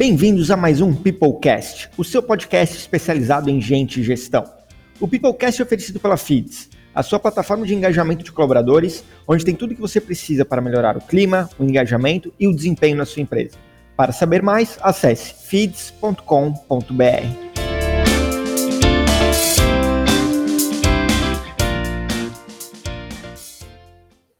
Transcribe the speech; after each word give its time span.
Bem-vindos 0.00 0.50
a 0.50 0.56
mais 0.56 0.80
um 0.80 0.94
Peoplecast, 0.94 1.90
o 1.94 2.02
seu 2.02 2.22
podcast 2.22 2.74
especializado 2.74 3.50
em 3.50 3.60
gente 3.60 4.00
e 4.00 4.02
gestão. 4.02 4.50
O 4.98 5.06
Peoplecast 5.06 5.60
é 5.60 5.62
oferecido 5.62 6.00
pela 6.00 6.16
Feeds, 6.16 6.70
a 6.94 7.02
sua 7.02 7.18
plataforma 7.18 7.66
de 7.66 7.74
engajamento 7.74 8.24
de 8.24 8.32
colaboradores, 8.32 9.04
onde 9.28 9.44
tem 9.44 9.54
tudo 9.54 9.72
o 9.72 9.74
que 9.74 9.80
você 9.82 10.00
precisa 10.00 10.42
para 10.42 10.62
melhorar 10.62 10.96
o 10.96 11.02
clima, 11.02 11.50
o 11.58 11.64
engajamento 11.64 12.32
e 12.40 12.48
o 12.48 12.56
desempenho 12.56 12.96
na 12.96 13.04
sua 13.04 13.20
empresa. 13.20 13.58
Para 13.94 14.10
saber 14.10 14.42
mais, 14.42 14.78
acesse 14.80 15.34
feeds.com.br. 15.34 16.14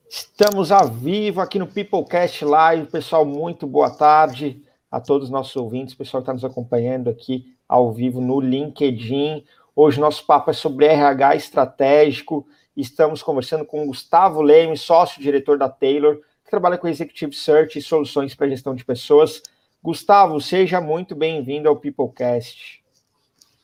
Estamos 0.08 0.72
ao 0.72 0.88
vivo 0.88 1.42
aqui 1.42 1.58
no 1.58 1.66
Peoplecast 1.66 2.46
Live. 2.46 2.86
Pessoal, 2.86 3.26
muito 3.26 3.66
boa 3.66 3.90
tarde 3.90 4.62
a 4.90 5.00
todos 5.00 5.28
os 5.28 5.30
nossos 5.30 5.54
ouvintes, 5.54 5.94
pessoal 5.94 6.20
que 6.20 6.24
está 6.24 6.32
nos 6.32 6.44
acompanhando 6.44 7.08
aqui 7.08 7.54
ao 7.68 7.92
vivo 7.92 8.20
no 8.20 8.40
LinkedIn. 8.40 9.44
Hoje 9.76 10.00
nosso 10.00 10.26
papo 10.26 10.50
é 10.50 10.52
sobre 10.52 10.86
RH 10.86 11.36
estratégico. 11.36 12.46
Estamos 12.76 13.22
conversando 13.22 13.64
com 13.64 13.86
Gustavo 13.86 14.42
Leme, 14.42 14.76
sócio-diretor 14.76 15.56
da 15.56 15.68
Taylor, 15.68 16.16
que 16.44 16.50
trabalha 16.50 16.76
com 16.76 16.88
Executive 16.88 17.32
Search 17.32 17.78
e 17.78 17.82
soluções 17.82 18.34
para 18.34 18.48
gestão 18.48 18.74
de 18.74 18.84
pessoas. 18.84 19.42
Gustavo, 19.82 20.40
seja 20.40 20.80
muito 20.80 21.14
bem-vindo 21.14 21.68
ao 21.68 21.76
Peoplecast. 21.76 22.82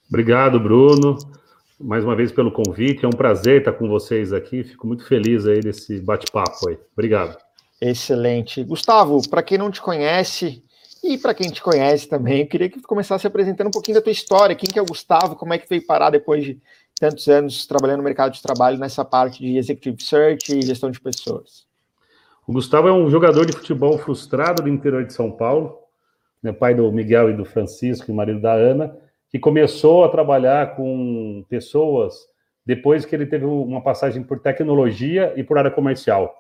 Obrigado, 0.09 0.61
Bruno, 0.61 1.19
mais 1.80 2.05
uma 2.05 2.15
vez 2.15 2.30
pelo 2.30 2.52
convite. 2.52 3.05
É 3.05 3.09
um 3.09 3.11
prazer 3.11 3.59
estar 3.59 3.73
com 3.73 3.88
vocês 3.88 4.33
aqui. 4.33 4.63
Fico 4.63 4.87
muito 4.87 5.05
feliz 5.05 5.45
aí 5.45 5.61
desse 5.61 6.01
bate-papo 6.01 6.69
aí. 6.69 6.79
Obrigado. 6.93 7.37
Excelente. 7.80 8.63
Gustavo, 8.63 9.29
para 9.29 9.43
quem 9.43 9.59
não 9.59 9.71
te 9.71 9.82
conhece, 9.82 10.63
e 11.02 11.19
para 11.19 11.35
quem 11.35 11.51
te 11.51 11.63
conhece 11.63 12.09
também, 12.09 12.41
eu 12.41 12.47
queria 12.47 12.69
que 12.69 12.80
tu 12.80 12.89
começasse 12.89 13.27
apresentando 13.27 13.69
um 13.69 13.73
pouquinho 13.73 13.97
da 13.97 14.02
tua 14.02 14.13
história. 14.13 14.57
Quem 14.57 14.69
que 14.69 14.79
é 14.79 14.83
o 14.83 14.87
Gustavo? 14.87 15.37
Como 15.37 15.53
é 15.53 15.59
que 15.59 15.69
veio 15.69 15.87
parar 15.87 16.11
depois 16.11 16.45
de 16.45 16.61
tantos 16.99 17.29
anos 17.29 17.66
trabalhando 17.66 17.99
no 17.99 18.05
mercado 18.05 18.33
de 18.33 18.43
trabalho 18.43 18.79
nessa 18.79 19.05
parte 19.05 19.38
de 19.38 19.57
executive 19.57 20.03
search 20.03 20.57
e 20.57 20.63
gestão 20.63 20.91
de 20.91 21.01
pessoas? 21.01 21.66
O 22.47 22.53
Gustavo 22.53 22.88
é 22.88 22.93
um 22.93 23.11
jogador 23.11 23.45
de 23.45 23.53
futebol 23.53 23.99
frustrado 23.99 24.63
do 24.63 24.69
interior 24.69 25.05
de 25.05 25.13
São 25.13 25.30
Paulo, 25.30 25.79
né, 26.43 26.53
pai 26.53 26.75
do 26.75 26.91
Miguel 26.93 27.31
e 27.31 27.37
do 27.37 27.45
Francisco, 27.45 28.10
e 28.10 28.15
marido 28.15 28.41
da 28.41 28.53
Ana, 28.53 28.97
que 29.29 29.38
começou 29.38 30.05
a 30.05 30.09
trabalhar 30.09 30.77
com 30.77 31.45
pessoas 31.49 32.15
depois 32.65 33.05
que 33.05 33.15
ele 33.15 33.27
teve 33.27 33.45
uma 33.45 33.81
passagem 33.81 34.23
por 34.23 34.41
tecnologia 34.41 35.33
e 35.37 35.43
por 35.43 35.59
área 35.59 35.71
comercial. 35.71 36.35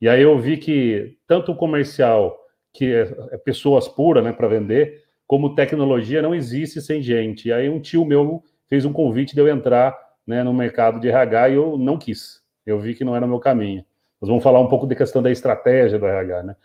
E 0.00 0.08
aí 0.08 0.22
eu 0.22 0.38
vi 0.38 0.56
que 0.56 1.16
tanto 1.28 1.52
o 1.52 1.56
comercial 1.56 2.36
que 2.72 2.92
é, 2.92 3.02
é 3.30 3.38
pessoas 3.38 3.88
puras, 3.88 4.24
né, 4.24 4.32
para 4.32 4.48
vender, 4.48 5.02
como 5.26 5.54
tecnologia 5.54 6.22
não 6.22 6.34
existe 6.34 6.80
sem 6.80 7.02
gente. 7.02 7.48
E 7.48 7.52
aí 7.52 7.68
um 7.68 7.80
tio 7.80 8.04
meu 8.04 8.42
fez 8.68 8.84
um 8.84 8.92
convite 8.92 9.34
de 9.34 9.40
eu 9.40 9.48
entrar 9.48 9.96
né, 10.26 10.42
no 10.42 10.52
mercado 10.52 11.00
de 11.00 11.08
RH 11.08 11.48
e 11.50 11.54
eu 11.54 11.76
não 11.76 11.98
quis. 11.98 12.42
Eu 12.64 12.78
vi 12.78 12.94
que 12.94 13.04
não 13.04 13.16
era 13.16 13.26
o 13.26 13.28
meu 13.28 13.38
caminho. 13.38 13.84
Nós 14.20 14.28
vamos 14.28 14.42
falar 14.42 14.60
um 14.60 14.68
pouco 14.68 14.86
da 14.86 14.94
questão 14.94 15.22
da 15.22 15.30
estratégia 15.30 15.98
do 15.98 16.06
RH, 16.06 16.42
né? 16.44 16.56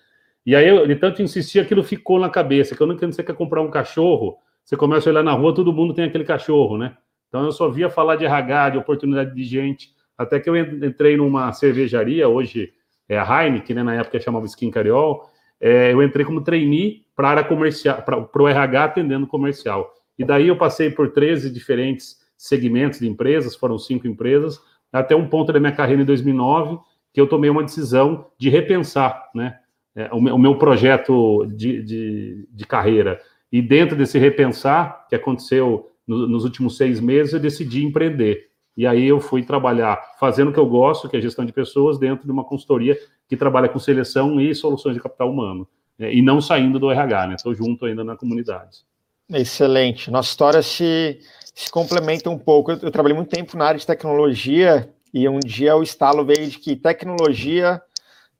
E 0.46 0.56
aí, 0.56 0.88
de 0.88 0.96
tanto 0.96 1.22
insistir, 1.22 1.60
aquilo 1.60 1.84
ficou 1.84 2.20
na 2.20 2.30
cabeça, 2.30 2.76
que 2.76 2.82
eu 2.82 2.88
não 2.88 2.96
entendo, 2.96 3.14
você 3.14 3.24
quer 3.24 3.36
comprar 3.36 3.62
um 3.62 3.70
cachorro, 3.70 4.38
você 4.64 4.78
começa 4.78 5.10
a 5.10 5.12
olhar 5.12 5.24
na 5.24 5.34
rua, 5.34 5.54
todo 5.54 5.74
mundo 5.74 5.94
tem 5.94 6.06
aquele 6.06 6.24
cachorro, 6.24 6.78
né? 6.78 6.96
Então, 7.28 7.44
eu 7.44 7.52
só 7.52 7.68
via 7.68 7.90
falar 7.90 8.16
de 8.16 8.26
RH, 8.26 8.70
de 8.70 8.78
oportunidade 8.78 9.36
de 9.36 9.44
gente, 9.44 9.90
até 10.18 10.40
que 10.40 10.50
eu 10.50 10.56
entrei 10.56 11.18
numa 11.18 11.52
cervejaria, 11.52 12.30
hoje 12.30 12.72
é 13.10 13.18
a 13.18 13.44
Heineken, 13.44 13.76
né? 13.76 13.84
Na 13.84 13.96
época 13.96 14.20
chamava 14.22 14.46
Skin 14.46 14.72
Cariol, 14.72 15.30
é, 15.60 15.92
eu 15.92 16.04
entrei 16.04 16.26
como 16.26 16.42
trainee 16.42 17.06
para 17.16 17.28
a 17.28 17.32
área 17.32 17.44
comercial, 17.44 18.02
para 18.02 18.44
o 18.44 18.48
RH 18.48 18.84
atendendo 18.84 19.28
comercial. 19.28 19.94
E 20.18 20.24
daí 20.24 20.48
eu 20.48 20.58
passei 20.58 20.90
por 20.90 21.12
13 21.12 21.52
diferentes 21.52 22.18
segmentos 22.38 23.00
de 23.00 23.08
empresas, 23.08 23.56
foram 23.56 23.78
cinco 23.78 24.08
empresas, 24.08 24.60
até 24.92 25.16
um 25.16 25.28
ponto 25.28 25.52
da 25.52 25.60
minha 25.60 25.72
carreira 25.72 26.02
em 26.02 26.06
2009, 26.06 26.78
que 27.14 27.20
eu 27.20 27.28
tomei 27.28 27.50
uma 27.50 27.64
decisão 27.64 28.28
de 28.38 28.50
repensar 28.50 29.30
né, 29.34 29.58
é, 29.96 30.10
o, 30.14 30.38
meu, 30.38 30.56
projeto 30.56 31.46
de, 31.48 31.82
de, 31.82 32.48
de, 32.52 32.66
carreira. 32.66 33.20
E 33.52 33.62
dentro 33.62 33.96
desse 33.96 34.20
repensar, 34.20 35.08
que 35.10 35.16
aconteceu 35.16 35.92
no, 36.06 36.28
nos 36.28 36.44
últimos 36.44 36.78
seis 36.78 37.00
meses, 37.00 37.34
eu 37.34 37.40
decidi 37.40 37.84
empreender. 37.84 38.48
E 38.76 38.86
aí 38.86 39.08
eu 39.08 39.20
fui 39.20 39.42
trabalhar 39.42 40.00
fazendo 40.20 40.50
o 40.50 40.54
que 40.54 40.60
eu 40.60 40.68
gosto, 40.68 41.10
que 41.10 41.18
é 41.18 41.22
gestão 41.22 41.44
de 41.44 41.52
pessoas, 41.52 41.98
dentro 41.98 42.26
de 42.26 42.32
uma 42.32 42.44
consultoria 42.44 42.96
que 43.28 43.38
trabalha 43.38 43.70
com 43.70 43.80
seleção 43.80 44.40
e 44.40 44.54
soluções 44.56 44.96
de 44.96 45.02
capital 45.02 45.32
humano. 45.32 45.68
Né, 45.98 46.14
e 46.14 46.22
não 46.22 46.40
saindo 46.40 46.80
do 46.80 46.92
RH, 46.92 47.28
né? 47.28 47.36
Estou 47.36 47.54
junto 47.54 47.86
ainda 47.86 48.04
na 48.04 48.16
comunidade. 48.16 48.86
Excelente. 49.30 50.10
Nossa 50.10 50.30
história 50.30 50.62
se, 50.62 51.20
se 51.54 51.70
complementa 51.70 52.30
um 52.30 52.38
pouco. 52.38 52.72
Eu, 52.72 52.80
eu, 52.84 52.92
trabalhei 52.92 53.16
muito 53.16 53.30
tempo 53.30 53.58
na 53.58 53.66
área 53.66 53.80
de 53.80 53.86
tecnologia 53.86 54.90
e 55.14 55.28
um 55.28 55.40
dia 55.40 55.76
o 55.76 55.84
estalo 55.84 56.24
veio 56.24 56.48
de 56.48 56.60
que 56.60 56.76
tecnologia 56.76 57.82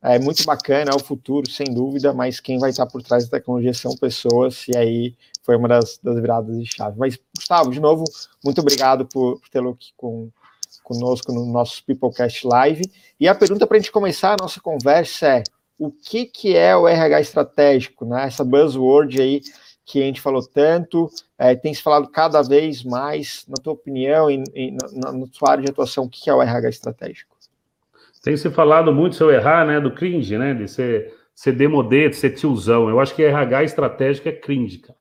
é 0.02 0.20
muito 0.20 0.46
bacana, 0.46 0.92
é 0.92 0.96
o 0.96 1.04
futuro, 1.04 1.50
sem 1.50 1.66
dúvida, 1.74 2.14
mas 2.14 2.40
quem 2.40 2.60
vai 2.60 2.70
estar 2.70 2.86
por 2.86 3.02
trás 3.02 3.26
da 3.26 3.38
tecnologia 3.38 3.74
são 3.74 3.96
pessoas, 3.98 4.68
e 4.68 4.78
aí 4.78 5.16
foi 5.44 5.56
uma 5.58 5.68
das, 5.68 6.00
das 6.02 6.16
viradas 6.20 6.56
de 6.56 6.66
chave. 6.66 6.98
Mas, 7.00 7.18
Gustavo, 7.36 7.72
de 7.72 7.80
novo, 7.80 8.04
muito 8.44 8.62
obrigado 8.62 9.06
por, 9.06 9.40
por 9.40 9.50
tê-lo 9.50 9.72
aqui 9.72 9.92
com, 9.98 10.30
conosco 10.88 11.34
no 11.34 11.46
nosso 11.46 11.84
Peoplecast 11.84 12.48
Live. 12.48 12.90
E 13.20 13.28
a 13.28 13.36
pergunta 13.36 13.68
para 13.68 13.76
a 13.76 13.80
gente 13.80 13.92
começar 13.92 14.34
a 14.34 14.38
nossa 14.42 14.62
conversa 14.62 15.28
é: 15.28 15.44
o 15.78 15.92
que, 15.92 16.26
que 16.26 16.56
é 16.56 16.76
o 16.78 16.88
RH 16.88 17.20
estratégico? 17.20 18.06
Né? 18.06 18.26
Essa 18.26 18.46
buzzword 18.46 19.22
aí 19.22 19.42
que 19.86 20.02
a 20.02 20.06
gente 20.06 20.22
falou 20.22 20.46
tanto, 20.46 21.10
é, 21.38 21.56
tem 21.56 21.74
se 21.74 21.82
falado 21.82 22.10
cada 22.10 22.42
vez 22.42 22.84
mais, 22.84 23.46
na 23.48 23.56
tua 23.56 23.74
opinião 23.74 24.30
e, 24.30 24.44
e 24.54 24.72
na, 24.72 25.14
na, 25.14 25.28
tua 25.28 25.52
área 25.52 25.64
de 25.64 25.72
atuação, 25.72 26.06
o 26.06 26.10
que 26.10 26.30
é 26.30 26.34
o 26.34 26.42
RH 26.42 26.70
estratégico? 26.70 27.38
Tem 28.22 28.36
se 28.36 28.50
falado 28.50 28.94
muito, 28.94 29.16
se 29.16 29.24
eu 29.24 29.32
errar, 29.32 29.66
né, 29.66 29.80
do 29.80 29.94
cringe, 29.94 30.38
né, 30.38 30.54
de 30.54 30.68
ser, 30.68 31.14
ser 31.34 31.54
demodê, 31.54 32.10
de 32.10 32.18
ser 32.18 32.32
tiozão. 32.32 32.90
Eu 32.90 33.00
acho 33.00 33.16
que 33.16 33.24
RH 33.24 33.64
estratégico 33.64 34.28
é 34.28 34.34
cringe, 34.34 34.80
cara. 34.80 35.00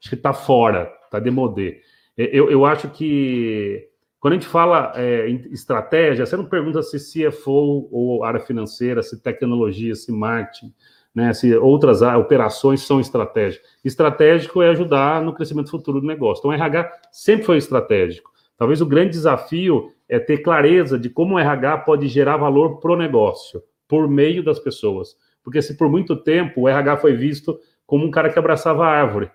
Acho 0.00 0.10
que 0.10 0.16
tá 0.16 0.32
fora, 0.32 0.86
tá 1.10 1.18
demodê. 1.18 1.80
Eu, 2.16 2.48
eu 2.50 2.64
acho 2.64 2.88
que 2.88 3.89
quando 4.20 4.34
a 4.34 4.36
gente 4.36 4.48
fala 4.48 4.92
é, 4.94 5.30
em 5.30 5.46
estratégia, 5.50 6.26
você 6.26 6.36
não 6.36 6.44
pergunta 6.44 6.82
se 6.82 6.98
CFO 6.98 7.88
ou 7.90 8.22
área 8.22 8.38
financeira, 8.38 9.02
se 9.02 9.20
tecnologia, 9.20 9.94
se 9.94 10.12
marketing, 10.12 10.74
né, 11.14 11.32
se 11.32 11.56
outras 11.56 12.02
operações 12.02 12.82
são 12.82 13.00
estratégicas. 13.00 13.66
Estratégico 13.82 14.60
é 14.60 14.68
ajudar 14.68 15.22
no 15.22 15.32
crescimento 15.32 15.70
futuro 15.70 16.02
do 16.02 16.06
negócio. 16.06 16.40
Então, 16.40 16.50
o 16.50 16.54
RH 16.54 16.92
sempre 17.10 17.46
foi 17.46 17.56
estratégico. 17.56 18.30
Talvez 18.58 18.82
o 18.82 18.86
grande 18.86 19.12
desafio 19.12 19.90
é 20.06 20.18
ter 20.18 20.38
clareza 20.38 20.98
de 20.98 21.08
como 21.08 21.36
o 21.36 21.38
RH 21.38 21.78
pode 21.78 22.06
gerar 22.06 22.36
valor 22.36 22.78
para 22.78 22.92
o 22.92 22.96
negócio, 22.96 23.62
por 23.88 24.06
meio 24.06 24.44
das 24.44 24.58
pessoas. 24.58 25.16
Porque 25.42 25.62
se 25.62 25.78
por 25.78 25.88
muito 25.88 26.14
tempo 26.14 26.62
o 26.62 26.68
RH 26.68 26.98
foi 26.98 27.16
visto 27.16 27.58
como 27.86 28.04
um 28.04 28.10
cara 28.10 28.30
que 28.30 28.38
abraçava 28.38 28.84
a 28.84 28.90
árvore, 28.90 29.30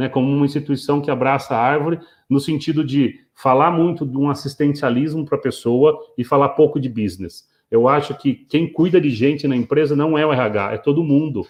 né, 0.00 0.08
como 0.08 0.34
uma 0.34 0.46
instituição 0.46 0.98
que 0.98 1.10
abraça 1.10 1.54
a 1.54 1.60
árvore, 1.60 2.00
no 2.28 2.40
sentido 2.40 2.82
de 2.82 3.20
falar 3.34 3.70
muito 3.70 4.06
de 4.06 4.16
um 4.16 4.30
assistencialismo 4.30 5.26
para 5.26 5.36
a 5.36 5.40
pessoa 5.40 6.00
e 6.16 6.24
falar 6.24 6.48
pouco 6.50 6.80
de 6.80 6.88
business. 6.88 7.46
Eu 7.70 7.86
acho 7.86 8.14
que 8.16 8.34
quem 8.34 8.72
cuida 8.72 8.98
de 8.98 9.10
gente 9.10 9.46
na 9.46 9.54
empresa 9.54 9.94
não 9.94 10.16
é 10.16 10.24
o 10.24 10.32
RH, 10.32 10.72
é 10.72 10.78
todo 10.78 11.04
mundo. 11.04 11.46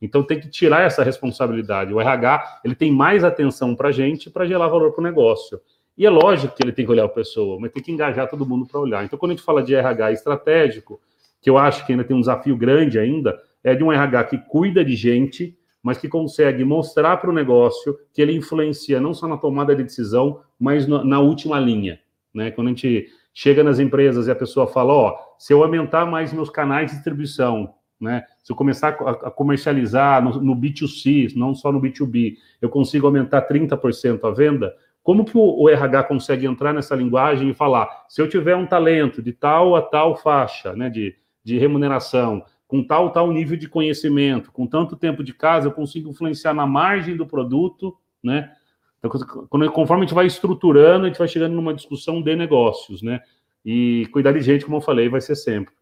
Então 0.00 0.24
tem 0.24 0.40
que 0.40 0.50
tirar 0.50 0.80
essa 0.80 1.04
responsabilidade. 1.04 1.94
O 1.94 2.00
RH 2.00 2.60
ele 2.64 2.74
tem 2.74 2.90
mais 2.90 3.22
atenção 3.22 3.76
para 3.76 3.90
a 3.90 3.92
gente 3.92 4.28
para 4.28 4.46
gerar 4.46 4.66
valor 4.66 4.90
para 4.90 5.00
o 5.00 5.04
negócio. 5.04 5.60
E 5.96 6.04
é 6.04 6.10
lógico 6.10 6.56
que 6.56 6.64
ele 6.64 6.72
tem 6.72 6.84
que 6.84 6.90
olhar 6.90 7.04
a 7.04 7.08
pessoa, 7.08 7.56
mas 7.60 7.70
tem 7.70 7.80
que 7.80 7.92
engajar 7.92 8.28
todo 8.28 8.44
mundo 8.44 8.66
para 8.66 8.80
olhar. 8.80 9.04
Então, 9.04 9.16
quando 9.16 9.30
a 9.30 9.34
gente 9.36 9.44
fala 9.44 9.62
de 9.62 9.76
RH 9.76 10.10
estratégico, 10.10 11.00
que 11.40 11.48
eu 11.48 11.56
acho 11.56 11.86
que 11.86 11.92
ainda 11.92 12.02
tem 12.02 12.16
um 12.16 12.20
desafio 12.20 12.56
grande 12.56 12.98
ainda, 12.98 13.38
é 13.62 13.76
de 13.76 13.84
um 13.84 13.92
RH 13.92 14.24
que 14.24 14.38
cuida 14.38 14.84
de 14.84 14.96
gente, 14.96 15.56
mas 15.82 15.98
que 15.98 16.08
consegue 16.08 16.64
mostrar 16.64 17.16
para 17.16 17.30
o 17.30 17.32
negócio 17.32 17.98
que 18.12 18.22
ele 18.22 18.36
influencia 18.36 19.00
não 19.00 19.12
só 19.12 19.26
na 19.26 19.36
tomada 19.36 19.74
de 19.74 19.82
decisão, 19.82 20.40
mas 20.58 20.86
na 20.86 21.18
última 21.18 21.58
linha. 21.58 21.98
Né? 22.32 22.50
Quando 22.50 22.68
a 22.68 22.70
gente 22.70 23.08
chega 23.34 23.64
nas 23.64 23.78
empresas 23.78 24.26
e 24.26 24.30
a 24.30 24.36
pessoa 24.36 24.66
fala, 24.66 24.92
ó, 24.92 25.16
se 25.38 25.52
eu 25.52 25.62
aumentar 25.62 26.06
mais 26.06 26.32
meus 26.32 26.50
canais 26.50 26.90
de 26.90 26.96
distribuição, 26.96 27.74
né? 28.02 28.24
Se 28.42 28.50
eu 28.50 28.56
começar 28.56 28.88
a 28.88 29.30
comercializar 29.30 30.22
no, 30.22 30.42
no 30.42 30.56
B2C, 30.56 31.36
não 31.36 31.54
só 31.54 31.70
no 31.70 31.80
B2B, 31.80 32.34
eu 32.60 32.68
consigo 32.68 33.06
aumentar 33.06 33.46
30% 33.46 34.24
a 34.24 34.30
venda, 34.32 34.74
como 35.04 35.24
que 35.24 35.36
o, 35.36 35.62
o, 35.62 35.68
RH 35.68 36.04
consegue 36.04 36.46
entrar 36.46 36.72
nessa 36.72 36.96
linguagem 36.96 37.50
e 37.50 37.54
falar, 37.54 38.04
se 38.08 38.20
eu 38.20 38.28
tiver 38.28 38.56
um 38.56 38.66
talento 38.66 39.22
de 39.22 39.32
tal 39.32 39.76
a 39.76 39.82
tal 39.82 40.16
faixa, 40.16 40.74
né, 40.74 40.90
de, 40.90 41.14
de 41.44 41.58
remuneração, 41.58 42.44
com 42.72 42.82
tal 42.82 43.12
tal 43.12 43.30
nível 43.30 43.54
de 43.54 43.68
conhecimento, 43.68 44.50
com 44.50 44.66
tanto 44.66 44.96
tempo 44.96 45.22
de 45.22 45.34
casa, 45.34 45.68
eu 45.68 45.72
consigo 45.72 46.08
influenciar 46.08 46.54
na 46.54 46.66
margem 46.66 47.14
do 47.14 47.26
produto, 47.26 47.94
né? 48.24 48.50
Então, 48.98 49.10
quando, 49.50 49.70
conforme 49.70 50.04
a 50.04 50.06
gente 50.06 50.14
vai 50.14 50.24
estruturando, 50.24 51.04
a 51.04 51.08
gente 51.08 51.18
vai 51.18 51.28
chegando 51.28 51.52
numa 51.52 51.74
discussão 51.74 52.22
de 52.22 52.34
negócios, 52.34 53.02
né? 53.02 53.20
E 53.62 54.08
cuidar 54.10 54.32
de 54.32 54.40
gente, 54.40 54.64
como 54.64 54.78
eu 54.78 54.80
falei, 54.80 55.06
vai 55.10 55.20
ser 55.20 55.36
sempre, 55.36 55.74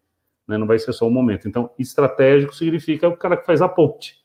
né? 0.45 0.57
Não 0.57 0.67
vai 0.67 0.77
ser 0.79 0.91
só 0.91 1.07
um 1.07 1.11
momento. 1.11 1.47
Então, 1.47 1.69
estratégico 1.79 2.53
significa 2.53 3.07
o 3.07 3.15
cara 3.15 3.37
que 3.37 3.45
faz 3.45 3.61
a 3.61 3.69
ponte, 3.69 4.17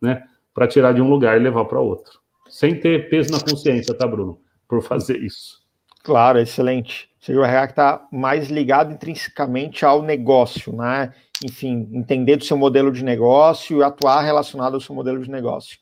né? 0.00 0.22
para 0.54 0.68
tirar 0.68 0.92
de 0.92 1.02
um 1.02 1.08
lugar 1.10 1.36
e 1.36 1.42
levar 1.42 1.64
para 1.64 1.80
outro. 1.80 2.20
Sem 2.48 2.78
ter 2.78 3.08
peso 3.08 3.32
na 3.32 3.40
consciência, 3.40 3.94
tá, 3.94 4.06
Bruno? 4.06 4.38
Por 4.68 4.80
fazer 4.80 5.18
isso. 5.18 5.60
Claro, 6.04 6.38
excelente. 6.38 7.10
Seria 7.22 7.40
o 7.40 7.44
RH 7.44 7.66
que 7.68 7.72
está 7.72 8.06
mais 8.10 8.48
ligado 8.48 8.92
intrinsecamente 8.92 9.84
ao 9.84 10.02
negócio, 10.02 10.74
né? 10.74 11.14
Enfim, 11.44 11.88
entender 11.92 12.36
do 12.36 12.44
seu 12.44 12.56
modelo 12.56 12.90
de 12.90 13.04
negócio 13.04 13.78
e 13.78 13.82
atuar 13.84 14.22
relacionado 14.22 14.74
ao 14.74 14.80
seu 14.80 14.92
modelo 14.92 15.22
de 15.22 15.30
negócio. 15.30 15.78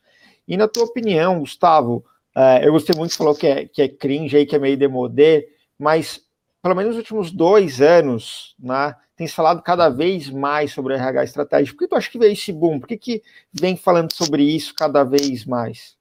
E 0.46 0.54
na 0.54 0.68
tua 0.68 0.84
opinião, 0.84 1.40
Gustavo, 1.40 2.04
uh, 2.36 2.62
eu 2.62 2.72
gostei 2.72 2.94
muito, 2.94 3.16
falou 3.16 3.34
que 3.34 3.46
é, 3.46 3.64
que 3.66 3.80
é 3.80 3.88
cringe 3.88 4.36
aí, 4.36 4.44
que 4.44 4.54
é 4.54 4.58
meio 4.58 4.76
demodé, 4.76 5.46
mas 5.78 6.20
pelo 6.62 6.74
menos 6.74 6.90
nos 6.90 6.98
últimos 6.98 7.30
dois 7.30 7.80
anos, 7.80 8.54
né, 8.58 8.94
tem 9.16 9.26
falado 9.26 9.62
cada 9.62 9.88
vez 9.88 10.28
mais 10.28 10.72
sobre 10.72 10.94
RH 10.94 11.24
estratégico. 11.24 11.78
Por 11.78 11.84
que 11.84 11.88
tu 11.88 11.96
acha 11.96 12.10
que 12.10 12.18
veio 12.18 12.32
esse 12.32 12.52
boom? 12.52 12.78
Por 12.78 12.86
que, 12.86 12.98
que 12.98 13.22
vem 13.50 13.76
falando 13.76 14.12
sobre 14.12 14.42
isso 14.42 14.74
cada 14.74 15.04
vez 15.04 15.46
mais? 15.46 15.96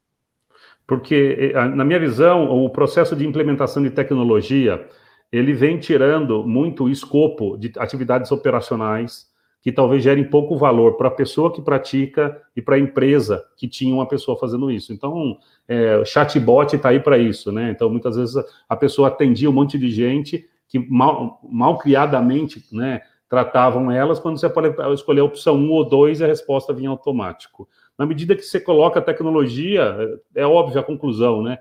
Porque, 0.85 1.51
eh, 1.53 1.65
na 1.69 1.85
minha 1.85 1.99
visão, 1.99 2.49
o 2.49 2.69
processo 2.69 3.15
de 3.15 3.25
implementação 3.25 3.83
de 3.83 3.91
tecnologia, 3.91 4.85
ele 5.31 5.53
vem 5.53 5.77
tirando 5.77 6.43
muito 6.43 6.85
o 6.85 6.89
escopo 6.89 7.57
de 7.57 7.71
atividades 7.77 8.31
operacionais 8.31 9.29
que 9.61 9.71
talvez 9.71 10.01
gerem 10.03 10.23
pouco 10.23 10.57
valor 10.57 10.95
para 10.95 11.09
a 11.09 11.11
pessoa 11.11 11.51
que 11.51 11.61
pratica 11.61 12.41
e 12.55 12.61
para 12.61 12.75
a 12.75 12.79
empresa 12.79 13.43
que 13.57 13.67
tinha 13.67 13.93
uma 13.93 14.07
pessoa 14.07 14.37
fazendo 14.37 14.71
isso. 14.71 14.93
Então, 14.93 15.37
é, 15.67 16.03
chatbot 16.05 16.75
está 16.75 16.89
aí 16.89 16.99
para 16.99 17.17
isso, 17.17 17.51
né? 17.51 17.69
Então, 17.69 17.89
muitas 17.89 18.15
vezes 18.15 18.35
a 18.67 18.75
pessoa 18.75 19.09
atendia 19.09 19.49
um 19.49 19.53
monte 19.53 19.77
de 19.77 19.91
gente 19.91 20.47
que 20.67 20.79
mal, 20.79 21.41
mal 21.43 21.77
criadamente, 21.77 22.63
né, 22.71 23.01
tratavam 23.27 23.91
elas, 23.91 24.19
quando 24.19 24.39
você 24.39 24.47
pode 24.47 24.73
escolher 24.93 25.21
a 25.21 25.25
opção 25.25 25.55
1 25.55 25.69
ou 25.71 25.83
2, 25.83 26.21
a 26.21 26.27
resposta 26.27 26.73
vinha 26.73 26.89
automático. 26.89 27.67
Na 27.97 28.05
medida 28.05 28.35
que 28.35 28.43
você 28.43 28.59
coloca 28.59 28.99
a 28.99 29.03
tecnologia, 29.03 30.19
é, 30.35 30.41
é 30.41 30.47
óbvio 30.47 30.79
a 30.79 30.83
conclusão, 30.83 31.41
né? 31.41 31.59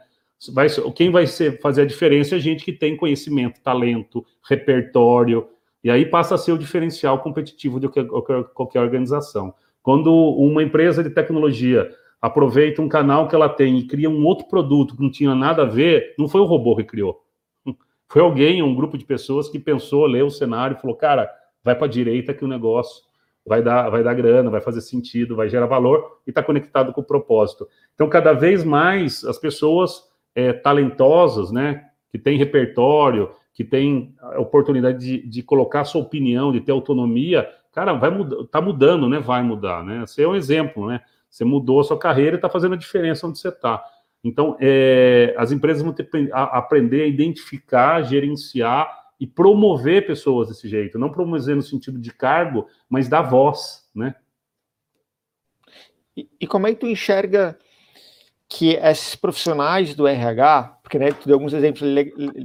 Vai, 0.52 0.68
quem 0.94 1.10
vai 1.10 1.26
ser, 1.26 1.60
fazer 1.60 1.82
a 1.82 1.86
diferença 1.86 2.34
é 2.34 2.38
a 2.38 2.40
gente 2.40 2.64
que 2.64 2.72
tem 2.72 2.96
conhecimento, 2.96 3.60
talento, 3.60 4.24
repertório, 4.48 5.48
e 5.82 5.90
aí 5.90 6.06
passa 6.06 6.34
a 6.34 6.38
ser 6.38 6.52
o 6.52 6.58
diferencial 6.58 7.18
competitivo 7.20 7.80
de 7.80 7.88
qualquer 7.88 8.80
organização. 8.80 9.52
Quando 9.82 10.12
uma 10.12 10.62
empresa 10.62 11.02
de 11.02 11.10
tecnologia 11.10 11.90
aproveita 12.20 12.82
um 12.82 12.88
canal 12.88 13.28
que 13.28 13.34
ela 13.34 13.48
tem 13.48 13.78
e 13.78 13.86
cria 13.86 14.10
um 14.10 14.24
outro 14.24 14.46
produto 14.48 14.96
que 14.96 15.02
não 15.02 15.10
tinha 15.10 15.34
nada 15.34 15.62
a 15.62 15.66
ver, 15.66 16.14
não 16.18 16.28
foi 16.28 16.40
o 16.40 16.44
robô 16.44 16.76
que 16.76 16.84
criou. 16.84 17.24
Foi 18.10 18.22
alguém, 18.22 18.62
um 18.62 18.74
grupo 18.74 18.96
de 18.96 19.04
pessoas 19.04 19.50
que 19.50 19.58
pensou, 19.58 20.06
leu 20.06 20.26
o 20.26 20.30
cenário 20.30 20.76
e 20.76 20.80
falou: 20.80 20.96
cara, 20.96 21.30
vai 21.62 21.74
para 21.74 21.86
a 21.86 21.90
direita 21.90 22.32
que 22.32 22.44
o 22.44 22.48
negócio 22.48 23.02
vai 23.46 23.62
dar, 23.62 23.90
vai 23.90 24.02
dar 24.02 24.14
grana, 24.14 24.50
vai 24.50 24.60
fazer 24.60 24.80
sentido, 24.80 25.36
vai 25.36 25.48
gerar 25.48 25.66
valor 25.66 26.20
e 26.26 26.30
está 26.30 26.42
conectado 26.42 26.92
com 26.92 27.00
o 27.00 27.04
propósito. 27.04 27.68
Então, 27.94 28.08
cada 28.08 28.32
vez 28.32 28.64
mais 28.64 29.24
as 29.24 29.38
pessoas 29.38 30.07
é, 30.38 30.52
talentosas, 30.52 31.50
né, 31.50 31.88
que 32.08 32.16
têm 32.16 32.38
repertório, 32.38 33.32
que 33.52 33.64
tem 33.64 34.14
oportunidade 34.36 34.98
de, 34.98 35.26
de 35.26 35.42
colocar 35.42 35.84
sua 35.84 36.00
opinião, 36.00 36.52
de 36.52 36.60
ter 36.60 36.70
autonomia, 36.70 37.50
cara, 37.72 37.92
vai 37.92 38.08
mudar, 38.08 38.46
tá 38.46 38.60
mudando, 38.60 39.08
né? 39.08 39.18
Vai 39.18 39.42
mudar, 39.42 39.84
né? 39.84 40.06
Você 40.06 40.22
é 40.22 40.28
um 40.28 40.36
exemplo, 40.36 40.86
né? 40.86 41.00
Você 41.28 41.44
mudou 41.44 41.80
a 41.80 41.84
sua 41.84 41.98
carreira 41.98 42.36
e 42.36 42.38
está 42.38 42.48
fazendo 42.48 42.74
a 42.74 42.78
diferença 42.78 43.26
onde 43.26 43.40
você 43.40 43.48
está. 43.48 43.84
Então, 44.22 44.56
é, 44.60 45.34
as 45.36 45.50
empresas 45.50 45.82
vão 45.82 45.92
ter 45.92 46.08
que 46.08 46.30
aprender 46.32 47.02
a 47.02 47.06
identificar, 47.08 48.02
gerenciar 48.02 48.88
e 49.18 49.26
promover 49.26 50.06
pessoas 50.06 50.48
desse 50.48 50.68
jeito. 50.68 51.00
Não 51.00 51.10
promover 51.10 51.56
no 51.56 51.62
sentido 51.62 51.98
de 51.98 52.12
cargo, 52.12 52.68
mas 52.88 53.08
da 53.08 53.22
voz, 53.22 53.88
né? 53.92 54.14
E, 56.16 56.28
e 56.40 56.46
como 56.46 56.68
é 56.68 56.72
que 56.72 56.80
tu 56.80 56.86
enxerga 56.86 57.58
que 58.48 58.76
esses 58.76 59.14
profissionais 59.14 59.94
do 59.94 60.06
RH, 60.06 60.78
porque 60.82 60.98
né, 60.98 61.12
tu 61.12 61.26
deu 61.26 61.34
alguns 61.34 61.52
exemplos 61.52 61.88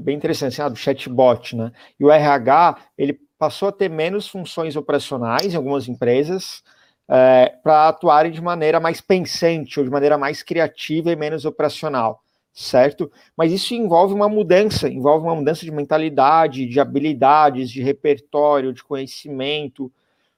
bem 0.02 0.16
interessantes, 0.16 0.60
assim, 0.60 0.66
ah, 0.66 0.70
do 0.70 0.76
chatbot, 0.76 1.56
né? 1.56 1.72
E 1.98 2.04
o 2.04 2.12
RH, 2.12 2.78
ele 2.98 3.18
passou 3.40 3.70
a 3.70 3.72
ter 3.72 3.90
menos 3.90 4.28
funções 4.28 4.76
operacionais 4.76 5.54
em 5.54 5.58
algumas 5.58 5.88
empresas 5.88 6.62
é, 7.08 7.54
para 7.64 7.88
atuarem 7.88 8.32
de 8.32 8.42
maneira 8.42 8.80
mais 8.80 9.00
pensante 9.00 9.80
ou 9.80 9.86
de 9.86 9.92
maneira 9.92 10.18
mais 10.18 10.44
criativa 10.44 11.12
e 11.12 11.16
menos 11.16 11.46
operacional, 11.46 12.22
certo? 12.54 13.12
Mas 13.36 13.52
isso 13.54 13.74
envolve 13.74 14.14
uma 14.14 14.28
mudança, 14.28 14.90
envolve 14.90 15.26
uma 15.26 15.36
mudança 15.36 15.66
de 15.66 15.72
mentalidade, 15.72 16.66
de 16.66 16.80
habilidades, 16.82 17.70
de 17.70 17.82
repertório, 17.82 18.74
de 18.74 18.84
conhecimento. 18.84 19.92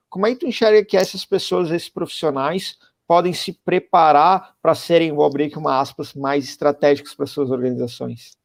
Como 0.10 0.28
é 0.28 0.32
que 0.32 0.40
tu 0.40 0.48
enxerga 0.48 0.86
que 0.86 0.98
essas 0.98 1.26
pessoas, 1.26 1.72
esses 1.72 1.90
profissionais, 1.90 2.78
podem 3.08 3.34
se 3.34 3.54
preparar 3.54 4.56
para 4.62 4.76
serem, 4.76 5.12
vou 5.12 5.26
abrir 5.26 5.46
aqui 5.46 5.58
uma 5.58 5.80
aspas, 5.80 6.14
mais 6.14 6.46
estratégicos 6.46 7.14
para 7.14 7.26
suas 7.26 7.52
organizações? 7.52 8.38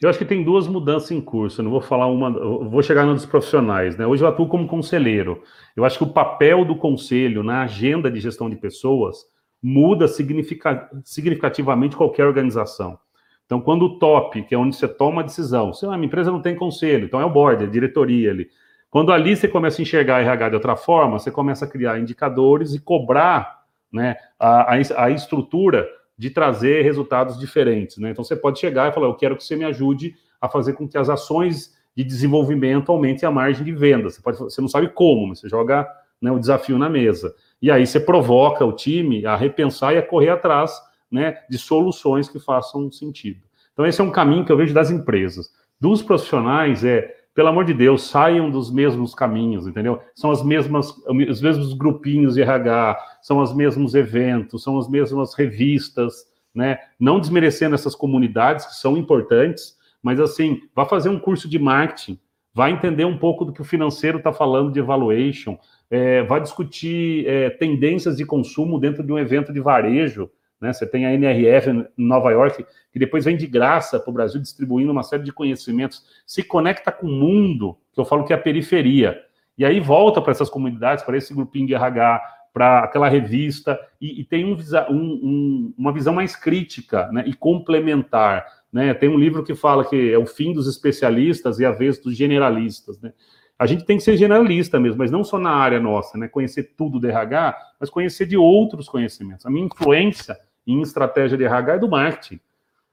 Eu 0.00 0.08
acho 0.08 0.18
que 0.18 0.24
tem 0.24 0.42
duas 0.42 0.66
mudanças 0.66 1.10
em 1.10 1.20
curso. 1.20 1.60
Eu 1.60 1.64
não 1.64 1.70
vou 1.70 1.80
falar 1.80 2.06
uma, 2.06 2.30
vou 2.30 2.82
chegar 2.82 3.04
nos 3.04 3.26
profissionais, 3.26 3.96
né? 3.96 4.06
Hoje 4.06 4.22
eu 4.22 4.28
atuo 4.28 4.48
como 4.48 4.66
conselheiro. 4.66 5.42
Eu 5.76 5.84
acho 5.84 5.98
que 5.98 6.04
o 6.04 6.12
papel 6.12 6.64
do 6.64 6.76
conselho 6.76 7.42
na 7.42 7.62
agenda 7.62 8.10
de 8.10 8.20
gestão 8.20 8.48
de 8.48 8.56
pessoas 8.56 9.24
muda 9.62 10.06
significativamente 10.08 11.96
qualquer 11.96 12.26
organização. 12.26 12.98
Então, 13.44 13.60
quando 13.60 13.82
o 13.84 13.98
top, 13.98 14.42
que 14.42 14.54
é 14.54 14.58
onde 14.58 14.76
você 14.76 14.86
toma 14.86 15.22
a 15.22 15.24
decisão, 15.24 15.72
se 15.74 15.84
a 15.84 15.90
minha 15.90 16.06
empresa 16.06 16.30
não 16.30 16.40
tem 16.40 16.54
conselho, 16.54 17.04
então 17.06 17.20
é 17.20 17.24
o 17.24 17.30
board, 17.30 17.64
é 17.64 17.66
a 17.66 17.70
diretoria 17.70 18.30
ali. 18.30 18.48
Quando 18.88 19.12
ali 19.12 19.36
você 19.36 19.48
começa 19.48 19.80
a 19.80 19.82
enxergar 19.82 20.16
a 20.16 20.20
RH 20.20 20.48
de 20.50 20.54
outra 20.54 20.76
forma, 20.76 21.18
você 21.18 21.30
começa 21.30 21.64
a 21.64 21.68
criar 21.68 21.98
indicadores 21.98 22.74
e 22.74 22.80
cobrar 22.80 23.59
né, 23.92 24.16
a, 24.38 24.74
a, 24.74 25.10
estrutura 25.10 25.88
de 26.16 26.30
trazer 26.30 26.82
resultados 26.82 27.38
diferentes. 27.38 27.98
Né? 27.98 28.10
Então, 28.10 28.22
você 28.22 28.36
pode 28.36 28.58
chegar 28.58 28.90
e 28.90 28.94
falar: 28.94 29.06
Eu 29.06 29.14
quero 29.14 29.36
que 29.36 29.44
você 29.44 29.56
me 29.56 29.64
ajude 29.64 30.14
a 30.40 30.48
fazer 30.48 30.74
com 30.74 30.88
que 30.88 30.96
as 30.96 31.08
ações 31.08 31.74
de 31.96 32.04
desenvolvimento 32.04 32.90
aumentem 32.92 33.28
a 33.28 33.32
margem 33.32 33.64
de 33.64 33.72
venda. 33.72 34.08
Você, 34.08 34.22
pode, 34.22 34.38
você 34.38 34.60
não 34.60 34.68
sabe 34.68 34.88
como, 34.88 35.28
mas 35.28 35.40
você 35.40 35.48
joga 35.48 35.86
né, 36.20 36.30
o 36.30 36.38
desafio 36.38 36.78
na 36.78 36.88
mesa. 36.88 37.34
E 37.60 37.70
aí 37.70 37.86
você 37.86 37.98
provoca 37.98 38.64
o 38.64 38.72
time 38.72 39.26
a 39.26 39.36
repensar 39.36 39.94
e 39.94 39.98
a 39.98 40.02
correr 40.02 40.30
atrás 40.30 40.80
né, 41.10 41.38
de 41.48 41.58
soluções 41.58 42.28
que 42.28 42.38
façam 42.38 42.90
sentido. 42.90 43.40
Então, 43.72 43.86
esse 43.86 44.00
é 44.00 44.04
um 44.04 44.10
caminho 44.10 44.44
que 44.44 44.52
eu 44.52 44.56
vejo 44.56 44.74
das 44.74 44.90
empresas. 44.90 45.50
Dos 45.80 46.02
profissionais, 46.02 46.84
é 46.84 47.14
pelo 47.34 47.48
amor 47.48 47.64
de 47.64 47.72
Deus, 47.72 48.08
saiam 48.08 48.50
dos 48.50 48.70
mesmos 48.70 49.14
caminhos, 49.14 49.66
entendeu? 49.66 50.00
São 50.14 50.30
as 50.30 50.42
mesmas, 50.42 50.92
os 51.28 51.40
mesmos 51.40 51.72
grupinhos 51.74 52.34
de 52.34 52.42
RH, 52.42 52.98
são 53.22 53.38
os 53.38 53.54
mesmos 53.54 53.94
eventos, 53.94 54.62
são 54.62 54.78
as 54.78 54.88
mesmas 54.88 55.34
revistas, 55.34 56.26
né? 56.54 56.78
Não 56.98 57.20
desmerecendo 57.20 57.74
essas 57.74 57.94
comunidades 57.94 58.66
que 58.66 58.74
são 58.74 58.96
importantes, 58.96 59.78
mas 60.02 60.18
assim, 60.18 60.60
vá 60.74 60.84
fazer 60.84 61.08
um 61.08 61.18
curso 61.18 61.48
de 61.48 61.58
marketing, 61.58 62.18
vá 62.52 62.70
entender 62.70 63.04
um 63.04 63.18
pouco 63.18 63.44
do 63.44 63.52
que 63.52 63.60
o 63.60 63.64
financeiro 63.64 64.18
está 64.18 64.32
falando 64.32 64.72
de 64.72 64.80
evaluation, 64.80 65.56
é, 65.90 66.22
vá 66.24 66.38
discutir 66.38 67.26
é, 67.26 67.50
tendências 67.50 68.16
de 68.16 68.24
consumo 68.24 68.78
dentro 68.78 69.04
de 69.04 69.12
um 69.12 69.18
evento 69.18 69.52
de 69.52 69.60
varejo, 69.60 70.30
né? 70.60 70.72
Você 70.72 70.86
tem 70.86 71.06
a 71.06 71.14
NRF 71.14 71.70
em 71.70 71.86
Nova 71.96 72.30
York, 72.30 72.64
que 72.92 72.98
depois 72.98 73.24
vem 73.24 73.36
de 73.36 73.46
graça 73.46 73.98
para 73.98 74.10
o 74.10 74.14
Brasil 74.14 74.40
distribuindo 74.40 74.92
uma 74.92 75.02
série 75.02 75.22
de 75.22 75.32
conhecimentos, 75.32 76.04
se 76.26 76.42
conecta 76.42 76.92
com 76.92 77.06
o 77.06 77.10
mundo, 77.10 77.78
que 77.92 78.00
eu 78.00 78.04
falo 78.04 78.24
que 78.24 78.32
é 78.32 78.36
a 78.36 78.40
periferia. 78.40 79.18
E 79.56 79.64
aí 79.64 79.80
volta 79.80 80.20
para 80.20 80.32
essas 80.32 80.50
comunidades, 80.50 81.04
para 81.04 81.16
esse 81.16 81.32
grupinho 81.32 81.66
de 81.66 81.74
RH, 81.74 82.22
para 82.52 82.80
aquela 82.80 83.08
revista, 83.08 83.78
e, 84.00 84.20
e 84.20 84.24
tem 84.24 84.44
um, 84.44 84.56
um, 84.90 85.74
uma 85.78 85.92
visão 85.92 86.12
mais 86.12 86.34
crítica 86.34 87.10
né? 87.12 87.24
e 87.26 87.32
complementar. 87.32 88.44
Né? 88.72 88.92
Tem 88.92 89.08
um 89.08 89.18
livro 89.18 89.44
que 89.44 89.54
fala 89.54 89.84
que 89.84 90.12
é 90.12 90.18
o 90.18 90.26
fim 90.26 90.52
dos 90.52 90.66
especialistas 90.66 91.58
e 91.58 91.64
a 91.64 91.70
vez 91.70 91.98
dos 91.98 92.16
generalistas. 92.16 93.00
Né? 93.00 93.12
A 93.60 93.66
gente 93.66 93.84
tem 93.84 93.98
que 93.98 94.02
ser 94.02 94.16
generalista 94.16 94.80
mesmo, 94.80 94.98
mas 94.98 95.10
não 95.10 95.22
só 95.22 95.38
na 95.38 95.50
área 95.50 95.78
nossa, 95.78 96.16
né? 96.16 96.26
Conhecer 96.28 96.72
tudo 96.78 96.98
do 96.98 97.06
RH, 97.06 97.58
mas 97.78 97.90
conhecer 97.90 98.24
de 98.24 98.34
outros 98.34 98.88
conhecimentos. 98.88 99.44
A 99.44 99.50
minha 99.50 99.66
influência 99.66 100.34
em 100.72 100.82
estratégia 100.82 101.36
de 101.36 101.44
RH 101.44 101.74
é 101.74 101.78
do 101.78 101.88
marketing. 101.88 102.40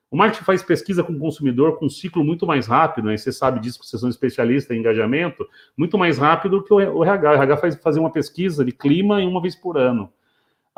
O 0.10 0.16
marketing 0.16 0.46
faz 0.46 0.64
pesquisa 0.64 1.04
com 1.04 1.14
o 1.14 1.20
consumidor 1.20 1.78
com 1.78 1.86
um 1.86 1.90
ciclo 1.90 2.24
muito 2.24 2.48
mais 2.48 2.66
rápido, 2.66 3.08
né? 3.08 3.18
Você 3.18 3.32
sabe 3.32 3.60
disso, 3.60 3.78
porque 3.78 3.90
vocês 3.90 4.00
são 4.00 4.10
especialistas 4.10 4.76
em 4.76 4.80
engajamento, 4.80 5.46
muito 5.76 5.98
mais 5.98 6.18
rápido 6.18 6.64
que 6.64 6.74
o 6.74 6.80
RH. 6.80 7.30
O 7.30 7.34
RH 7.34 7.58
faz 7.58 7.76
fazer 7.76 8.00
uma 8.00 8.10
pesquisa 8.10 8.64
de 8.64 8.72
clima 8.72 9.22
em 9.22 9.28
uma 9.28 9.42
vez 9.42 9.56
por 9.56 9.78
ano. 9.78 10.12